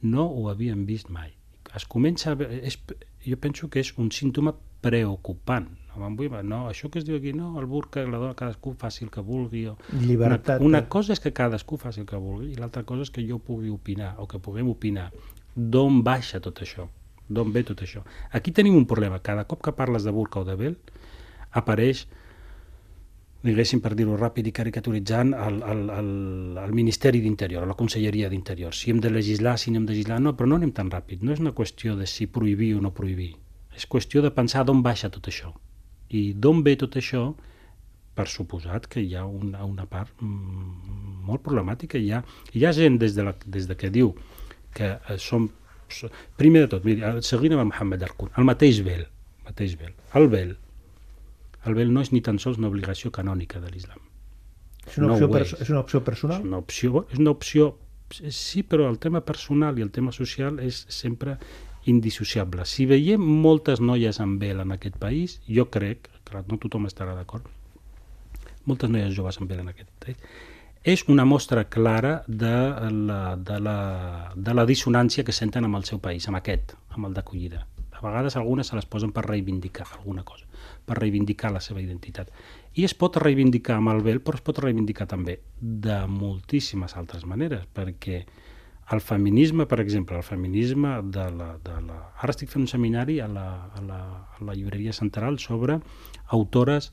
no 0.09 0.27
ho 0.27 0.49
havíem 0.51 0.83
vist 0.89 1.11
mai. 1.13 1.31
Es 1.77 1.87
comença 1.87 2.35
a... 2.35 2.51
És... 2.59 2.79
Jo 3.21 3.37
penso 3.37 3.69
que 3.69 3.83
és 3.83 3.93
un 4.01 4.09
símptoma 4.11 4.55
preocupant. 4.81 5.69
No, 5.97 6.07
no, 6.07 6.59
això 6.69 6.87
que 6.89 7.01
es 7.01 7.05
diu 7.05 7.17
aquí, 7.17 7.33
no, 7.35 7.51
el 7.59 7.67
burca, 7.67 8.03
la 8.07 8.19
dona, 8.21 8.35
cadascú 8.37 8.73
faci 8.79 9.03
el 9.03 9.11
que 9.11 9.21
vulgui. 9.21 9.65
O... 9.67 9.75
Llibertat. 9.99 10.61
Una, 10.61 10.67
una 10.67 10.81
cosa 10.89 11.11
és 11.13 11.19
que 11.19 11.33
cadascú 11.35 11.77
faci 11.77 12.01
el 12.01 12.07
que 12.07 12.19
vulgui 12.19 12.53
i 12.53 12.59
l'altra 12.59 12.85
cosa 12.87 13.03
és 13.03 13.11
que 13.11 13.25
jo 13.27 13.41
pugui 13.43 13.69
opinar 13.69 14.15
o 14.23 14.27
que 14.31 14.39
puguem 14.39 14.71
opinar. 14.71 15.09
D'on 15.55 15.99
baixa 16.07 16.39
tot 16.39 16.63
això? 16.63 16.87
D'on 17.27 17.51
ve 17.51 17.65
tot 17.67 17.83
això? 17.83 18.05
Aquí 18.31 18.55
tenim 18.55 18.79
un 18.79 18.87
problema. 18.87 19.19
Cada 19.19 19.43
cop 19.51 19.61
que 19.67 19.75
parles 19.75 20.07
de 20.07 20.15
burca 20.15 20.39
o 20.39 20.47
de 20.47 20.55
vel, 20.55 20.79
apareix 21.51 22.07
diguéssim, 23.43 23.81
per 23.81 23.95
dir-ho 23.97 24.15
ràpid 24.15 24.47
i 24.47 24.53
caricaturitzant, 24.53 25.33
el, 25.33 25.61
el, 25.65 25.79
el, 25.91 26.09
el 26.61 26.73
Ministeri 26.77 27.23
d'Interior, 27.23 27.65
la 27.67 27.75
Conselleria 27.75 28.29
d'Interior. 28.29 28.75
Si 28.77 28.93
hem 28.93 29.01
de 29.01 29.09
legislar, 29.09 29.57
si 29.57 29.73
no 29.73 29.81
hem 29.81 29.87
de 29.89 29.95
legislar, 29.95 30.21
no, 30.21 30.37
però 30.37 30.51
no 30.53 30.61
anem 30.61 30.71
tan 30.77 30.91
ràpid. 30.93 31.25
No 31.25 31.33
és 31.33 31.41
una 31.41 31.55
qüestió 31.57 31.97
de 31.97 32.07
si 32.07 32.29
prohibir 32.29 32.75
o 32.77 32.83
no 32.85 32.93
prohibir 32.93 33.33
és 33.75 33.87
qüestió 33.87 34.21
de 34.23 34.31
pensar 34.33 34.65
d'on 34.67 34.81
baixa 34.83 35.09
tot 35.13 35.27
això. 35.31 35.53
I 36.11 36.33
d'on 36.33 36.61
ve 36.65 36.75
tot 36.79 36.97
això, 36.99 37.31
per 38.15 38.27
suposat 38.27 38.87
que 38.91 39.01
hi 39.01 39.15
ha 39.15 39.23
una, 39.25 39.63
una 39.65 39.85
part 39.87 40.11
mm, 40.19 41.21
molt 41.27 41.43
problemàtica. 41.45 41.99
Hi 41.99 42.11
ha, 42.11 42.21
hi 42.53 42.65
ha 42.65 42.73
gent 42.75 42.99
des 42.99 43.15
de, 43.15 43.25
la, 43.27 43.35
des 43.45 43.67
de 43.69 43.77
que 43.79 43.91
diu 43.93 44.13
que 44.75 44.95
eh, 44.97 45.17
som... 45.17 45.49
Primer 46.39 46.65
de 46.65 46.67
tot, 46.71 46.85
miri, 46.87 47.03
seguint 47.27 47.57
amb 47.57 47.65
el 47.65 47.71
Mohamed 47.73 48.03
Arqun, 48.07 48.29
el 48.39 48.45
mateix 48.47 48.77
vel, 48.85 49.01
mateix 49.43 49.73
vel. 49.79 49.91
El 50.15 50.29
vel, 50.31 50.53
el 51.67 51.75
vel 51.75 51.91
no 51.91 52.03
és 52.05 52.13
ni 52.15 52.21
tan 52.23 52.39
sols 52.39 52.61
una 52.61 52.69
obligació 52.71 53.11
canònica 53.11 53.59
de 53.59 53.71
l'islam. 53.73 53.99
És 54.87 54.95
una, 54.97 55.11
No 55.11 55.17
opció 55.17 55.41
és. 55.41 55.51
és 55.65 55.73
una 55.73 55.81
opció 55.83 55.99
personal? 56.03 56.39
És 56.39 56.47
una 56.47 56.61
opció, 56.63 57.03
és 57.11 57.19
una 57.19 57.33
opció 57.35 57.73
sí, 58.11 58.63
però 58.63 58.89
el 58.89 58.99
tema 58.99 59.21
personal 59.23 59.77
i 59.79 59.85
el 59.85 59.91
tema 59.91 60.11
social 60.15 60.59
és 60.63 60.85
sempre 60.91 61.37
indissociable. 61.85 62.65
Si 62.65 62.85
veiem 62.85 63.21
moltes 63.21 63.81
noies 63.81 64.19
amb 64.21 64.41
vel 64.41 64.61
en 64.61 64.75
aquest 64.75 64.97
país, 65.01 65.39
jo 65.47 65.67
crec, 65.73 66.09
clar, 66.27 66.45
no 66.47 66.59
tothom 66.61 66.87
estarà 66.89 67.15
d'acord, 67.17 67.47
moltes 68.65 68.91
noies 68.91 69.13
joves 69.15 69.39
amb 69.41 69.49
vel 69.49 69.63
en 69.63 69.71
aquest 69.71 69.89
país, 70.03 70.17
és 70.83 71.03
una 71.07 71.25
mostra 71.25 71.65
clara 71.69 72.23
de 72.27 72.53
la, 72.91 73.35
de, 73.37 73.59
la, 73.61 74.31
de 74.35 74.53
la 74.53 74.65
dissonància 74.65 75.25
que 75.25 75.35
senten 75.35 75.67
amb 75.67 75.77
el 75.77 75.85
seu 75.85 76.01
país, 76.01 76.25
amb 76.27 76.39
aquest, 76.39 76.73
amb 76.89 77.09
el 77.09 77.17
d'acollida. 77.17 77.65
A 77.91 78.01
vegades 78.01 78.35
algunes 78.35 78.71
se 78.71 78.75
les 78.75 78.87
posen 78.89 79.11
per 79.13 79.27
reivindicar 79.27 79.85
alguna 79.93 80.23
cosa, 80.25 80.47
per 80.85 80.97
reivindicar 80.97 81.51
la 81.53 81.61
seva 81.61 81.81
identitat. 81.83 82.31
I 82.73 82.85
es 82.87 82.95
pot 82.97 83.19
reivindicar 83.21 83.77
amb 83.77 83.93
el 83.93 84.01
vel, 84.01 84.23
però 84.25 84.39
es 84.39 84.45
pot 84.45 84.57
reivindicar 84.63 85.05
també 85.11 85.37
de 85.61 85.99
moltíssimes 86.09 86.97
altres 86.97 87.27
maneres, 87.29 87.67
perquè 87.75 88.23
el 88.95 89.01
feminisme, 89.01 89.65
per 89.65 89.79
exemple, 89.79 90.17
el 90.17 90.23
feminisme 90.23 90.97
de 91.03 91.29
la... 91.31 91.53
De 91.63 91.77
la... 91.87 91.97
Ara 92.21 92.35
estic 92.35 92.51
fent 92.51 92.65
un 92.65 92.71
seminari 92.71 93.19
a 93.19 93.27
la, 93.31 93.47
a 93.75 93.81
la, 93.85 94.01
a 94.37 94.43
la 94.43 94.55
llibreria 94.57 94.93
central 94.93 95.39
sobre 95.39 95.79
autores 96.27 96.91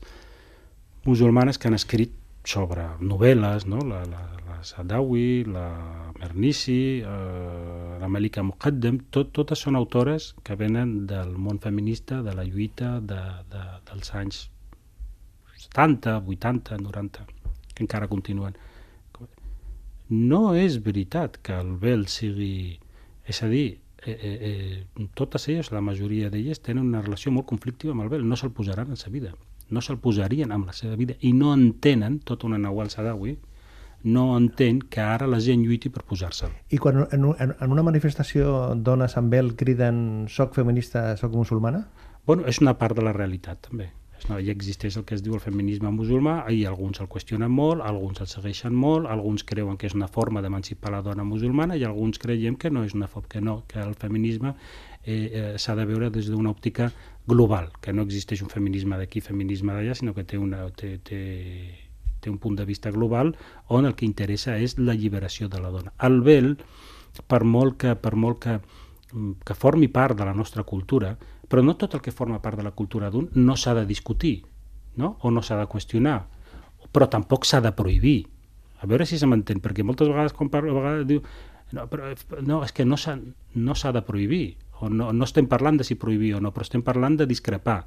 musulmanes 1.05 1.57
que 1.57 1.69
han 1.69 1.77
escrit 1.77 2.15
sobre 2.45 2.85
novel·les, 3.01 3.65
no? 3.67 3.81
la, 3.85 4.03
la, 4.09 4.21
la 4.47 4.59
Sadawi, 4.63 5.43
la 5.45 6.11
Mernissi, 6.19 7.01
eh, 7.01 7.97
la 7.99 8.07
Malika 8.07 8.43
Muqaddam, 8.43 9.01
tot, 9.13 9.33
totes 9.35 9.65
són 9.65 9.77
autores 9.79 10.33
que 10.43 10.57
venen 10.59 11.05
del 11.09 11.35
món 11.37 11.59
feminista, 11.63 12.23
de 12.25 12.33
la 12.35 12.47
lluita 12.47 12.97
de, 12.99 13.19
de, 13.51 13.65
dels 13.91 14.15
anys 14.15 14.47
70, 15.69 16.17
80, 16.25 16.79
90, 16.81 17.27
que 17.75 17.83
encara 17.83 18.07
continuen. 18.07 18.55
No 20.09 20.55
és 20.57 20.79
veritat 20.83 21.37
que 21.43 21.57
el 21.57 21.75
vel 21.81 22.07
sigui... 22.07 22.79
És 23.29 23.43
a 23.45 23.49
dir, 23.51 23.79
eh, 24.05 24.15
eh, 24.15 24.37
eh, 24.49 25.07
totes 25.13 25.45
elles, 25.49 25.69
la 25.71 25.83
majoria 25.85 26.31
d'elles, 26.33 26.63
tenen 26.65 26.87
una 26.87 27.03
relació 27.05 27.31
molt 27.31 27.45
conflictiva 27.49 27.93
amb 27.93 28.07
el 28.07 28.09
vel, 28.09 28.25
no 28.25 28.37
se'l 28.39 28.55
posaran 28.55 28.89
en 28.89 28.97
sa 28.97 29.13
vida 29.13 29.35
no 29.69 29.81
se'l 29.81 29.99
posarien 30.01 30.51
amb 30.51 30.69
la 30.69 30.73
seva 30.73 30.97
vida 30.99 31.15
i 31.21 31.31
no 31.33 31.53
entenen, 31.53 32.19
tota 32.25 32.47
una 32.49 32.57
Nawal 32.57 32.89
Sadawi, 32.89 33.37
no 34.03 34.25
entén 34.37 34.79
que 34.79 35.01
ara 35.03 35.27
la 35.27 35.41
gent 35.43 35.63
lluiti 35.65 35.91
per 35.91 36.05
posar-se'l. 36.07 36.53
I 36.71 36.79
quan 36.79 37.03
en, 37.03 37.25
en, 37.35 37.53
en 37.53 37.71
una 37.75 37.83
manifestació 37.83 38.73
dones 38.75 39.17
amb 39.19 39.33
vel 39.35 39.53
criden 39.59 40.27
soc 40.31 40.55
feminista, 40.55 41.11
soc 41.19 41.35
musulmana? 41.35 41.85
Bueno, 42.25 42.47
és 42.47 42.61
una 42.63 42.77
part 42.79 42.95
de 42.95 43.03
la 43.03 43.13
realitat, 43.15 43.59
també. 43.67 43.89
Una, 44.27 44.39
ja 44.43 44.51
existeix 44.51 44.97
el 44.99 45.05
que 45.07 45.15
es 45.15 45.23
diu 45.23 45.35
el 45.37 45.43
feminisme 45.43 45.91
musulmà, 45.95 46.41
i 46.51 46.65
alguns 46.67 46.99
el 46.99 47.07
qüestionen 47.11 47.51
molt, 47.51 47.83
alguns 47.85 48.19
el 48.19 48.27
segueixen 48.27 48.75
molt, 48.75 49.07
alguns 49.07 49.45
creuen 49.47 49.77
que 49.79 49.87
és 49.87 49.95
una 49.95 50.09
forma 50.11 50.43
d'emancipar 50.43 50.91
la 50.91 51.01
dona 51.05 51.23
musulmana 51.23 51.77
i 51.79 51.85
alguns 51.87 52.19
creiem 52.19 52.57
que 52.59 52.71
no 52.73 52.83
és 52.83 52.95
una 52.97 53.07
forma, 53.07 53.29
que 53.29 53.41
no, 53.41 53.63
que 53.67 53.79
el 53.79 53.95
feminisme 53.95 54.55
eh, 55.03 55.13
eh, 55.13 55.53
s'ha 55.57 55.75
de 55.75 55.85
veure 55.85 56.09
des 56.09 56.29
d'una 56.29 56.51
òptica 56.51 56.91
global, 57.27 57.69
que 57.81 57.93
no 57.93 58.03
existeix 58.03 58.43
un 58.43 58.51
feminisme 58.51 58.97
d'aquí, 58.97 59.21
feminisme 59.21 59.73
d'allà, 59.73 59.95
sinó 59.95 60.13
que 60.17 60.25
té, 60.27 60.37
una, 60.37 60.65
té, 60.75 60.97
té, 61.05 61.21
té 62.19 62.29
un 62.29 62.37
punt 62.37 62.57
de 62.59 62.65
vista 62.65 62.91
global 62.91 63.35
on 63.67 63.87
el 63.87 63.95
que 63.95 64.07
interessa 64.07 64.57
és 64.57 64.77
la 64.79 64.97
lliberació 64.97 65.49
de 65.49 65.61
la 65.61 65.71
dona. 65.71 65.93
El 66.05 66.21
vel, 66.25 66.55
per 67.27 67.43
molt 67.43 67.77
que, 67.81 67.95
per 67.95 68.15
molt 68.15 68.41
que, 68.43 68.59
mm, 69.13 69.41
que 69.45 69.57
formi 69.57 69.87
part 69.87 70.17
de 70.17 70.27
la 70.27 70.33
nostra 70.33 70.63
cultura, 70.63 71.15
però 71.49 71.65
no 71.65 71.75
tot 71.75 71.97
el 71.97 72.01
que 72.05 72.13
forma 72.13 72.41
part 72.41 72.61
de 72.61 72.63
la 72.63 72.75
cultura 72.77 73.09
d'un 73.09 73.27
no 73.33 73.57
s'ha 73.57 73.73
de 73.73 73.85
discutir, 73.89 74.45
no? 74.95 75.17
o 75.21 75.31
no 75.31 75.41
s'ha 75.41 75.57
de 75.57 75.67
qüestionar, 75.67 76.21
però 76.93 77.09
tampoc 77.09 77.45
s'ha 77.45 77.59
de 77.65 77.73
prohibir. 77.73 78.29
A 78.79 78.87
veure 78.87 79.05
si 79.09 79.17
se 79.19 79.27
m'entén, 79.27 79.59
perquè 79.59 79.83
moltes 79.83 80.07
vegades 80.07 80.33
quan 80.37 80.51
parlo, 80.53 80.71
a 80.71 80.79
vegades 80.79 81.07
diu 81.09 81.23
no, 81.73 81.85
però, 81.89 82.13
no 82.45 82.61
és 82.63 82.71
que 82.71 82.85
no 82.85 82.97
s'ha 82.97 83.17
no 83.17 83.73
de 83.93 84.05
prohibir, 84.05 84.57
o 84.79 84.89
no, 84.89 85.11
no 85.11 85.25
estem 85.25 85.49
parlant 85.49 85.81
de 85.81 85.83
si 85.83 85.97
prohibir 85.99 86.35
o 86.37 86.39
no, 86.39 86.53
però 86.53 86.63
estem 86.63 86.85
parlant 86.85 87.17
de 87.19 87.27
discrepar. 87.27 87.83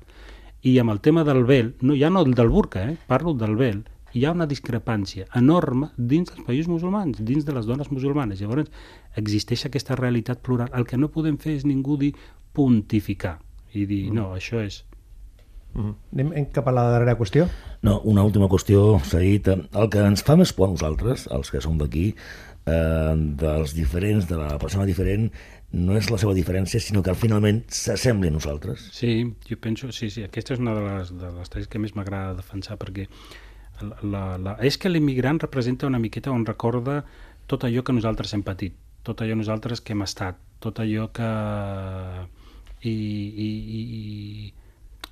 I 0.62 0.76
amb 0.78 0.92
el 0.92 1.00
tema 1.00 1.24
del 1.24 1.44
vel, 1.44 1.74
no, 1.80 1.96
ja 1.98 2.10
no 2.10 2.22
del 2.24 2.50
burca, 2.50 2.84
eh, 2.90 2.98
parlo 3.06 3.32
del 3.34 3.56
vel, 3.56 3.82
hi 4.12 4.26
ha 4.26 4.34
una 4.34 4.46
discrepància 4.46 5.24
enorme 5.38 5.88
dins 5.96 6.28
dels 6.28 6.44
països 6.44 6.68
musulmans, 6.68 7.22
dins 7.24 7.46
de 7.46 7.54
les 7.56 7.66
dones 7.66 7.90
musulmanes. 7.90 8.42
Llavors, 8.42 8.68
existeix 9.16 9.64
aquesta 9.66 9.96
realitat 9.96 10.42
plural. 10.44 10.68
El 10.76 10.84
que 10.86 11.00
no 11.00 11.10
podem 11.14 11.38
fer 11.40 11.56
és 11.56 11.64
ningú 11.64 11.96
dir 11.96 12.12
pontificar 12.52 13.38
i 13.74 13.86
dir, 13.86 14.06
mm. 14.10 14.16
no, 14.18 14.32
això 14.36 14.62
és... 14.62 14.82
Mm. 15.72 15.94
Anem 16.12 16.46
cap 16.52 16.66
a 16.68 16.74
la 16.76 16.84
darrera 16.92 17.16
qüestió. 17.16 17.46
No, 17.86 17.98
una 18.08 18.24
última 18.28 18.48
qüestió, 18.52 18.98
Saïd. 19.08 19.48
El 19.48 19.88
que 19.92 20.02
ens 20.04 20.24
fa 20.26 20.36
més 20.36 20.52
por 20.52 20.68
a 20.68 20.74
nosaltres, 20.74 21.24
els 21.32 21.48
que 21.52 21.62
som 21.64 21.78
d'aquí, 21.80 22.10
eh, 22.68 23.14
dels 23.40 23.72
diferents, 23.76 24.28
de 24.28 24.36
la 24.36 24.58
persona 24.60 24.84
diferent, 24.88 25.30
no 25.72 25.96
és 25.96 26.10
la 26.12 26.18
seva 26.20 26.34
diferència, 26.36 26.80
sinó 26.84 27.00
que 27.04 27.14
finalment 27.16 27.62
s'assembli 27.72 28.28
a 28.28 28.34
nosaltres. 28.34 28.90
Sí, 28.92 29.14
jo 29.48 29.56
penso, 29.60 29.88
sí, 29.96 30.10
sí, 30.12 30.26
aquesta 30.26 30.54
és 30.54 30.60
una 30.60 30.76
de 30.76 30.84
les, 30.84 31.14
de 31.16 31.32
les 31.38 31.52
tesis 31.52 31.70
que 31.72 31.80
més 31.80 31.96
m'agrada 31.96 32.36
defensar 32.36 32.76
perquè 32.80 33.08
la, 33.80 33.96
la, 34.04 34.22
la, 34.38 34.56
és 34.60 34.76
que 34.78 34.92
l'immigrant 34.92 35.40
representa 35.40 35.88
una 35.88 36.00
miqueta 36.02 36.32
on 36.34 36.44
recorda 36.46 37.00
tot 37.48 37.64
allò 37.64 37.82
que 37.82 37.96
nosaltres 37.96 38.36
hem 38.36 38.44
patit, 38.44 38.76
tot 39.02 39.24
allò 39.24 39.38
nosaltres 39.38 39.80
que 39.80 39.96
hem 39.96 40.04
estat, 40.04 40.38
tot 40.60 40.84
allò 40.84 41.08
que... 41.16 41.32
I, 42.82 42.92
i, 43.46 43.48
i. 43.98 44.52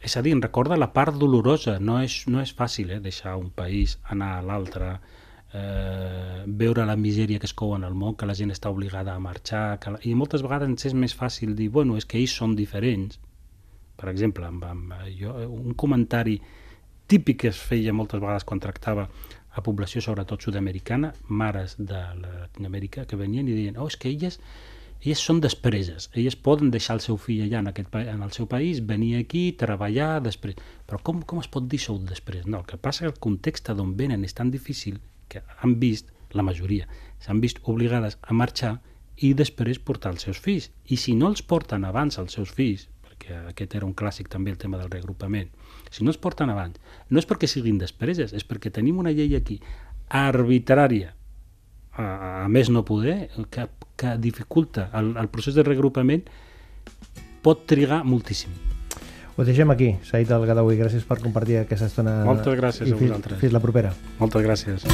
És 0.02 0.16
a 0.16 0.22
dir, 0.24 0.34
recorda 0.40 0.78
la 0.80 0.92
part 0.94 1.18
dolorosa, 1.20 1.78
no 1.78 1.98
és, 2.02 2.22
no 2.26 2.40
és 2.40 2.52
fàcil 2.56 2.90
eh, 2.96 3.00
deixar 3.04 3.36
un 3.38 3.50
país, 3.54 3.98
anar 4.14 4.30
a 4.38 4.44
l'altre, 4.44 4.94
eh, 5.52 6.44
veure 6.46 6.86
la 6.88 6.96
misèria 6.96 7.38
que 7.38 7.48
es 7.50 7.54
cou 7.54 7.74
en 7.76 7.84
el 7.84 7.94
món, 7.94 8.16
que 8.16 8.28
la 8.28 8.36
gent 8.38 8.52
està 8.54 8.72
obligada 8.72 9.14
a 9.14 9.22
marxar, 9.22 9.78
que 9.82 9.94
la... 9.94 10.00
i 10.02 10.14
moltes 10.16 10.44
vegades 10.46 10.70
ens 10.70 10.88
és 10.90 10.96
més 10.96 11.16
fàcil 11.16 11.54
dir, 11.58 11.68
bueno, 11.74 11.98
és 12.00 12.08
que 12.08 12.18
ells 12.20 12.36
són 12.42 12.56
diferents. 12.56 13.20
Per 14.00 14.08
exemple, 14.08 14.46
amb, 14.48 14.64
amb, 14.64 14.96
jo, 15.18 15.34
un 15.50 15.76
comentari 15.76 16.38
típic 17.10 17.42
que 17.42 17.50
es 17.50 17.60
feia 17.60 17.92
moltes 17.92 18.22
vegades 18.22 18.46
quan 18.48 18.62
tractava 18.62 19.08
a 19.50 19.62
població, 19.66 20.00
sobretot 20.00 20.42
sud-americana, 20.46 21.12
mares 21.28 21.74
de 21.78 22.00
Latinoamèrica, 22.22 23.04
que 23.04 23.18
venien 23.18 23.48
i 23.50 23.56
deien, 23.56 23.80
oh, 23.82 23.88
és 23.90 23.98
que 23.98 24.08
elles, 24.08 24.38
elles 25.00 25.20
són 25.24 25.40
despreses, 25.40 26.10
elles 26.12 26.36
poden 26.36 26.70
deixar 26.70 26.98
el 26.98 27.02
seu 27.04 27.16
fill 27.16 27.40
allà 27.46 27.62
en, 27.62 27.70
aquest, 27.70 27.94
en 27.96 28.20
el 28.22 28.32
seu 28.36 28.46
país, 28.50 28.82
venir 28.86 29.14
aquí, 29.16 29.50
treballar, 29.56 30.20
després... 30.24 30.58
Però 30.86 31.00
com, 31.02 31.22
com 31.24 31.40
es 31.40 31.48
pot 31.48 31.64
dir 31.70 31.80
sou 31.80 31.98
després? 32.04 32.44
No, 32.44 32.60
el 32.60 32.68
que 32.68 32.76
passa 32.76 33.06
que 33.06 33.12
el 33.14 33.20
context 33.22 33.70
d'on 33.72 33.94
venen 33.96 34.26
és 34.28 34.36
tan 34.36 34.50
difícil 34.52 34.98
que 35.32 35.40
han 35.62 35.78
vist, 35.80 36.10
la 36.36 36.44
majoria, 36.46 36.86
s'han 37.24 37.40
vist 37.40 37.62
obligades 37.64 38.18
a 38.22 38.36
marxar 38.36 38.76
i 39.24 39.32
després 39.34 39.80
portar 39.80 40.12
els 40.12 40.26
seus 40.26 40.40
fills. 40.40 40.68
I 40.92 40.98
si 41.00 41.16
no 41.16 41.30
els 41.32 41.42
porten 41.42 41.86
abans 41.88 42.20
els 42.20 42.36
seus 42.36 42.52
fills, 42.56 42.86
perquè 43.06 43.38
aquest 43.54 43.78
era 43.78 43.88
un 43.88 43.96
clàssic 43.96 44.28
també 44.28 44.52
el 44.52 44.60
tema 44.60 44.78
del 44.80 44.90
reagrupament, 44.92 45.48
si 45.90 46.04
no 46.04 46.12
es 46.12 46.20
porten 46.20 46.52
abans, 46.52 46.76
no 47.08 47.18
és 47.18 47.28
perquè 47.28 47.48
siguin 47.48 47.80
despreses, 47.80 48.36
és 48.36 48.44
perquè 48.46 48.70
tenim 48.70 49.00
una 49.00 49.14
llei 49.16 49.34
aquí 49.36 49.58
arbitrària 50.10 51.14
a, 51.96 52.44
a 52.44 52.48
més 52.48 52.70
no 52.70 52.84
poder, 52.84 53.30
que, 53.50 53.68
que 53.96 54.16
dificulta 54.18 54.90
el, 54.94 55.14
el 55.20 55.30
procés 55.32 55.56
de 55.58 55.66
regrupament, 55.66 56.26
pot 57.42 57.66
trigar 57.70 58.04
moltíssim. 58.04 58.52
Ho 59.40 59.44
deixem 59.46 59.70
aquí, 59.72 59.94
Said 60.04 60.28
El 60.36 60.44
Gadawi. 60.44 60.76
Gràcies 60.76 61.06
per 61.08 61.16
compartir 61.22 61.62
aquesta 61.62 61.86
estona. 61.88 62.18
Moltes 62.28 62.58
gràcies 62.58 62.90
I 62.90 62.92
a 62.92 62.98
fins, 62.98 63.08
vosaltres. 63.08 63.40
Fins 63.40 63.54
la 63.56 63.62
propera. 63.62 63.94
Moltes 64.20 64.44
gràcies. 64.44 64.84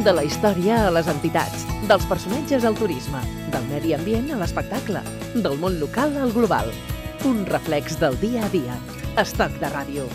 De 0.00 0.12
la 0.16 0.22
història 0.24 0.86
a 0.86 0.94
les 0.94 1.10
entitats, 1.12 1.66
dels 1.90 2.06
personatges 2.06 2.64
al 2.68 2.76
turisme, 2.78 3.18
del 3.50 3.64
medi 3.66 3.96
ambient 3.96 4.30
a 4.30 4.38
l'espectacle, 4.38 5.02
del 5.34 5.58
món 5.58 5.80
local 5.82 6.14
al 6.22 6.30
global. 6.36 6.70
Un 7.26 7.42
reflex 7.50 7.98
del 7.98 8.18
dia 8.22 8.46
a 8.46 8.54
dia. 8.54 8.78
Estoc 9.18 9.58
de 9.58 9.74
ràdio. 9.74 10.06